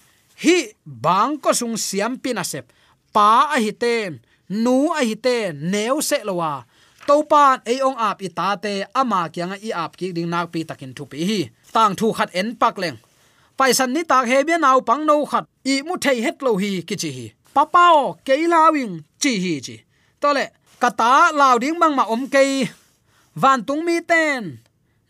hi 0.43 0.75
bang 0.85 1.39
ko 1.39 1.51
sung 1.51 1.77
siam 1.77 2.19
na 2.35 2.43
sẹp 2.43 2.71
pa 3.13 3.51
a 3.55 3.57
hi 3.59 3.71
ten 3.71 4.19
nu 4.49 4.91
a 4.91 5.01
hi 5.03 5.15
ten 5.15 5.71
neu 5.71 6.01
se 6.01 6.23
lowa 6.23 6.65
topan 7.09 7.57
ei 7.65 7.81
ong 7.87 7.97
ap 7.97 8.21
itate 8.21 8.73
ta 8.85 9.01
ama 9.01 9.21
kyang 9.33 9.57
i 9.67 9.69
ap 9.83 9.91
ki 9.99 10.07
ding 10.15 10.29
nak 10.29 10.47
pi 10.53 10.59
takin 10.69 10.93
thu 10.97 11.03
pi 11.11 11.17
hi. 11.29 11.39
Tang 11.75 11.93
thu 11.99 12.07
khat 12.17 12.29
en 12.39 12.47
pak 12.61 12.75
leng. 12.81 12.97
Paisan 13.57 13.89
ni 13.95 14.01
tak 14.11 14.25
he 14.29 14.37
bia 14.47 14.57
naw 14.61 14.77
pang 14.87 15.03
no 15.09 15.15
khat. 15.31 15.43
I 15.71 15.73
mu 15.87 15.95
thei 16.03 16.17
het 16.25 16.37
lo 16.45 16.51
hi 16.61 16.71
ki 16.87 16.95
chi 17.01 17.09
hi. 17.17 17.25
Papao 17.55 17.97
keilawing 18.27 18.93
chi 19.21 19.31
hi 19.43 19.53
chi. 19.65 19.75
Tole 20.21 20.45
kata 20.81 21.11
law 21.39 21.55
ding 21.61 21.77
bang 21.81 21.95
ma 21.99 22.03
om 22.13 22.23
ke 22.33 22.43
van 23.41 23.59
tung 23.67 23.81
mi 23.87 23.95
ten. 24.11 24.43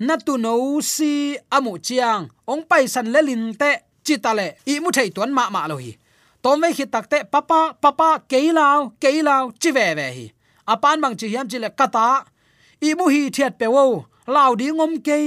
Na 0.08 0.16
tu 0.26 0.34
no 0.46 0.54
si 0.94 1.14
amu 1.56 1.74
chiang. 1.88 2.24
Ong 2.52 2.64
paisan 2.70 3.08
le 3.14 3.20
lin 3.28 3.44
te, 3.62 3.72
chi 4.06 4.16
ta 4.24 4.32
le. 4.40 4.48
I 4.72 4.74
mu 4.84 4.90
thei 4.98 5.10
tuan 5.16 5.32
ma 5.38 5.44
ma 5.56 5.68
lo 5.72 5.76
hi. 5.84 5.92
Tom 6.44 6.62
ve 6.62 6.68
khi 6.78 6.86
tak 6.94 7.06
te, 7.12 7.18
papa 7.34 7.62
papa 7.84 8.10
keilaw 8.32 8.80
keilaw 9.04 9.44
chi 9.62 9.70
ve 9.78 9.88
ve 10.00 10.08
hi 10.18 10.26
apan 10.74 10.98
mang 11.04 11.16
chi 11.20 11.28
hiam 11.32 11.48
chi 11.52 11.58
le 11.64 11.70
kata. 11.80 12.08
I 12.88 12.90
mu 12.98 13.06
hi 13.14 13.22
thiat 13.36 13.54
pe 13.60 13.68
wo. 13.76 13.84
Lao 14.36 14.52
di 14.60 14.68
ngom 14.78 14.94
ke 15.08 15.18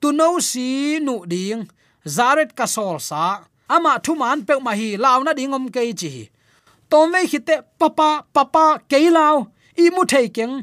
tu 0.00 0.08
no 0.18 0.28
si 0.50 0.98
nu 1.06 1.14
ding. 1.32 1.62
Zaret 2.16 2.50
ka 2.58 2.66
sol 2.74 2.96
sa. 3.08 3.24
Ama 3.74 3.92
thu 4.04 4.12
man 4.20 4.38
pe 4.46 4.54
ma 4.66 4.72
hi 4.80 4.88
lao 5.04 5.18
na 5.26 5.32
ding 5.38 5.50
ngom 5.50 5.66
ke 5.74 5.82
chi. 6.00 6.12
Tom 6.90 7.12
ve 7.12 7.20
khite 7.30 7.56
papa 7.80 8.10
papa 8.36 8.64
ke 8.90 8.98
lao 9.16 9.36
i 9.82 9.84
mu 9.94 10.02
thei 10.12 10.28
keng. 10.36 10.54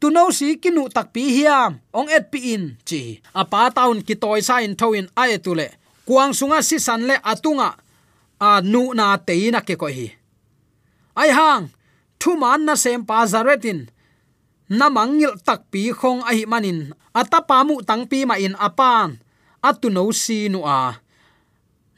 Tu 0.00 0.10
no 0.16 0.22
si 0.38 0.48
kinu 0.62 0.82
tak 0.96 1.06
pi 1.14 1.22
hiam. 1.36 1.70
Ong 1.98 2.08
et 2.16 2.24
pi 2.32 2.38
in 2.54 2.64
chi. 2.88 3.00
Apa 3.40 3.60
taun 3.76 3.98
ki 4.06 4.14
toy 4.22 4.40
sa 4.48 4.54
in 4.66 4.74
tho 4.80 4.92
in 4.98 5.08
ai 5.16 5.38
tu 5.44 5.52
le. 5.60 5.68
Kuang 6.06 6.32
sunga 6.38 6.58
si 6.68 6.76
san 6.86 7.00
le 7.08 7.16
atunga. 7.32 7.70
A 8.48 8.50
nu 8.72 8.82
na 8.98 9.16
te 9.26 9.34
na 9.50 9.60
ke 9.68 9.74
ko 9.80 9.88
hi. 9.96 10.08
Ai 11.20 11.30
hang 11.38 11.64
thu 12.24 12.32
man 12.40 12.64
na 12.64 12.72
sem 12.72 13.04
pa 13.04 13.28
zaretin. 13.28 13.84
Na 14.72 14.88
mangil 14.88 15.36
tak 15.44 15.68
pi 15.68 15.92
khong 15.92 16.24
a 16.24 16.32
hi 16.32 16.48
manin. 16.48 16.96
Atapa 17.12 17.60
mu 17.68 17.84
tang 17.88 18.08
pi 18.08 18.24
ma 18.24 18.40
in 18.40 18.56
apan 18.56 19.20
atu 19.68 19.92
no 19.92 20.08
si 20.22 20.48
nu 20.48 20.60
a. 20.64 20.96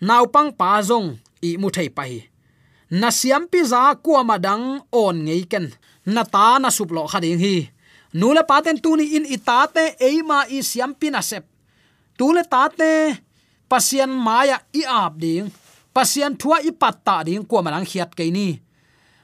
Naw 0.02 0.24
pang 0.34 0.50
pa 0.58 0.82
zong 0.88 1.08
i 1.48 1.50
mu 1.60 1.68
thei 1.70 1.88
pai. 1.96 2.26
Na 3.00 3.08
siam 3.18 3.46
pi 3.50 3.60
za 3.70 3.94
ku 4.04 4.10
madang 4.30 4.82
on 4.90 5.16
ngei 5.26 5.42
ken. 5.50 5.66
Na 6.14 6.22
ta 6.34 6.58
na 6.62 6.68
sup 6.76 6.90
lo 6.96 7.02
khading 7.06 7.38
hi. 7.44 7.56
Nule 8.18 8.42
paten 8.50 8.78
tuni 8.82 9.06
in 9.16 9.26
itate 9.36 9.84
eima 10.08 10.38
i 10.56 10.58
siam 10.70 10.92
pi 11.00 11.06
na 11.14 11.20
sep. 11.30 11.44
Tu 12.18 12.26
le 12.34 12.42
ta 12.52 12.62
te 12.78 12.92
pasian 13.70 14.10
maya 14.26 14.58
i 14.80 14.82
ap 15.02 15.14
ding. 15.22 15.46
Pasian 15.94 16.34
thua 16.40 16.58
i 16.68 16.70
patta 16.82 17.16
ding 17.26 17.42
ma 17.50 17.60
manang 17.66 17.86
khiat 17.90 18.10
ke 18.18 18.26
ni 18.36 18.65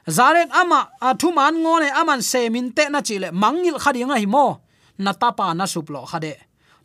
zaren 0.07 0.49
ama 0.51 0.89
athuman 1.01 1.55
ngone 1.63 1.89
aman 1.91 2.21
semin 2.21 2.73
te 2.73 2.89
na 2.89 3.01
chile 3.01 3.31
mangil 3.31 3.77
khading 3.79 4.11
a 4.11 4.17
hi 4.19 4.25
mo. 4.25 4.61
Na 4.97 5.13
tapa 5.13 5.53
na 5.53 5.65
suplo 5.65 6.05
khade. 6.05 6.35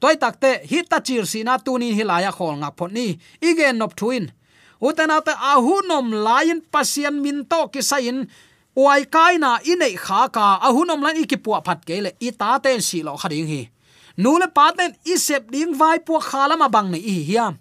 Toy 0.00 0.16
takte 0.16 0.66
hi 0.70 0.82
ta 0.82 1.00
chir 1.00 1.26
sina 1.26 1.58
tunin 1.58 1.94
hilaya 1.94 2.32
khol 2.32 2.56
ngak 2.60 2.74
phot 2.78 2.92
ni. 2.92 3.18
Igen 3.40 3.78
nop 3.78 3.94
thuin. 3.98 4.32
Utena 4.80 5.20
ta 5.24 5.32
ahu 5.52 5.82
nom 5.88 6.12
lain 6.12 6.62
pasian 6.72 7.20
min 7.22 7.44
to 7.44 7.68
ki 7.72 7.82
sain. 7.82 8.28
Wai 8.74 9.04
kaina 9.04 9.58
inei 9.66 9.96
kha 9.98 10.28
ka 10.28 10.58
ahu 10.62 10.84
nom 10.86 11.02
lan 11.02 11.16
ikipua 11.16 11.64
phat 11.66 11.84
kele 11.88 12.10
i 12.20 12.30
ta 12.30 12.58
ten 12.62 12.80
si 12.80 13.02
lo 13.02 13.16
khading 13.16 13.46
hi 13.46 13.62
nule 14.18 14.46
paten 14.50 14.92
isep 15.06 15.50
ding 15.50 15.72
vai 15.78 15.98
pu 16.06 16.18
khalama 16.18 16.68
bang 16.68 16.90
nei 16.90 17.00
hi 17.00 17.22
hiam 17.30 17.54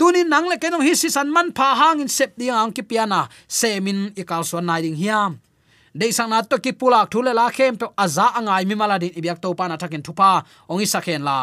tunin 0.00 0.32
nang 0.32 0.48
le 0.48 0.56
kenong 0.56 0.80
hi 0.80 0.96
si 0.96 1.12
san 1.12 1.28
man 1.28 1.52
pha 1.52 1.68
hang 1.76 2.00
in 2.00 2.08
sep 2.08 2.32
ding 2.40 2.56
ang 2.56 2.72
ki 2.72 2.82
piana. 2.88 3.28
Semin 3.44 4.16
ikal 4.16 4.42
so 4.48 4.56
nai 4.60 4.80
ding 4.80 4.96
hiam. 4.96 5.36
De 5.92 6.08
sang 6.16 6.30
na 6.32 6.40
to 6.40 6.56
ki 6.56 6.72
pulak 6.72 7.12
thule 7.12 7.32
la 7.36 7.50
khem 7.56 7.76
to 7.76 7.86
aza 8.04 8.32
angai 8.38 8.64
mi 8.64 8.74
mala 8.80 8.96
din 9.02 9.12
ibyak 9.12 9.38
to 9.44 9.52
pa 9.58 9.68
na 9.68 9.76
thakin 9.76 10.00
thupa 10.00 10.30
ongi 10.70 10.86
sakhen 10.88 11.20
la. 11.28 11.38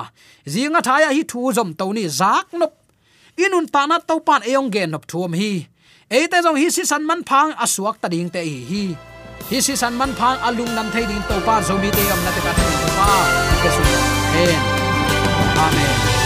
Zinga 0.54 0.82
thaya 0.82 1.14
hi 1.14 1.22
thu 1.32 1.54
zom 1.54 1.70
to 1.78 1.86
ni 1.94 2.10
zak 2.10 2.50
nop. 2.60 2.74
Inun 3.38 3.70
ta 3.70 3.86
na 3.86 4.02
to 4.10 4.16
pan 4.28 4.42
eong 4.42 4.70
gen 4.74 4.90
nop 4.90 5.06
thum 5.12 5.38
hi. 5.38 5.70
Eite 6.10 6.42
jong 6.42 6.58
hi 6.58 6.68
si 6.74 6.84
san 6.92 7.06
man 7.06 7.22
phang 7.30 7.54
asuak 7.64 8.02
ta 8.02 8.08
ding 8.14 8.30
te 8.34 8.42
hi 8.42 8.58
hi. 8.72 8.84
Hi 9.50 9.58
si 9.66 9.74
san 9.82 9.94
man 10.00 10.12
phang 10.20 10.38
alung 10.48 10.74
nam 10.74 10.88
thei 10.94 11.06
ding 11.06 11.24
to 11.30 11.36
pa. 11.48 11.62
Zomi 11.68 11.90
te 11.98 12.04
am 12.14 12.20
na 12.26 12.32
te 12.36 12.42
ka 12.46 12.52
thei 12.58 12.74
pa. 12.98 13.10
Ke 13.62 13.70
su 13.76 13.82
amen. 15.68 16.17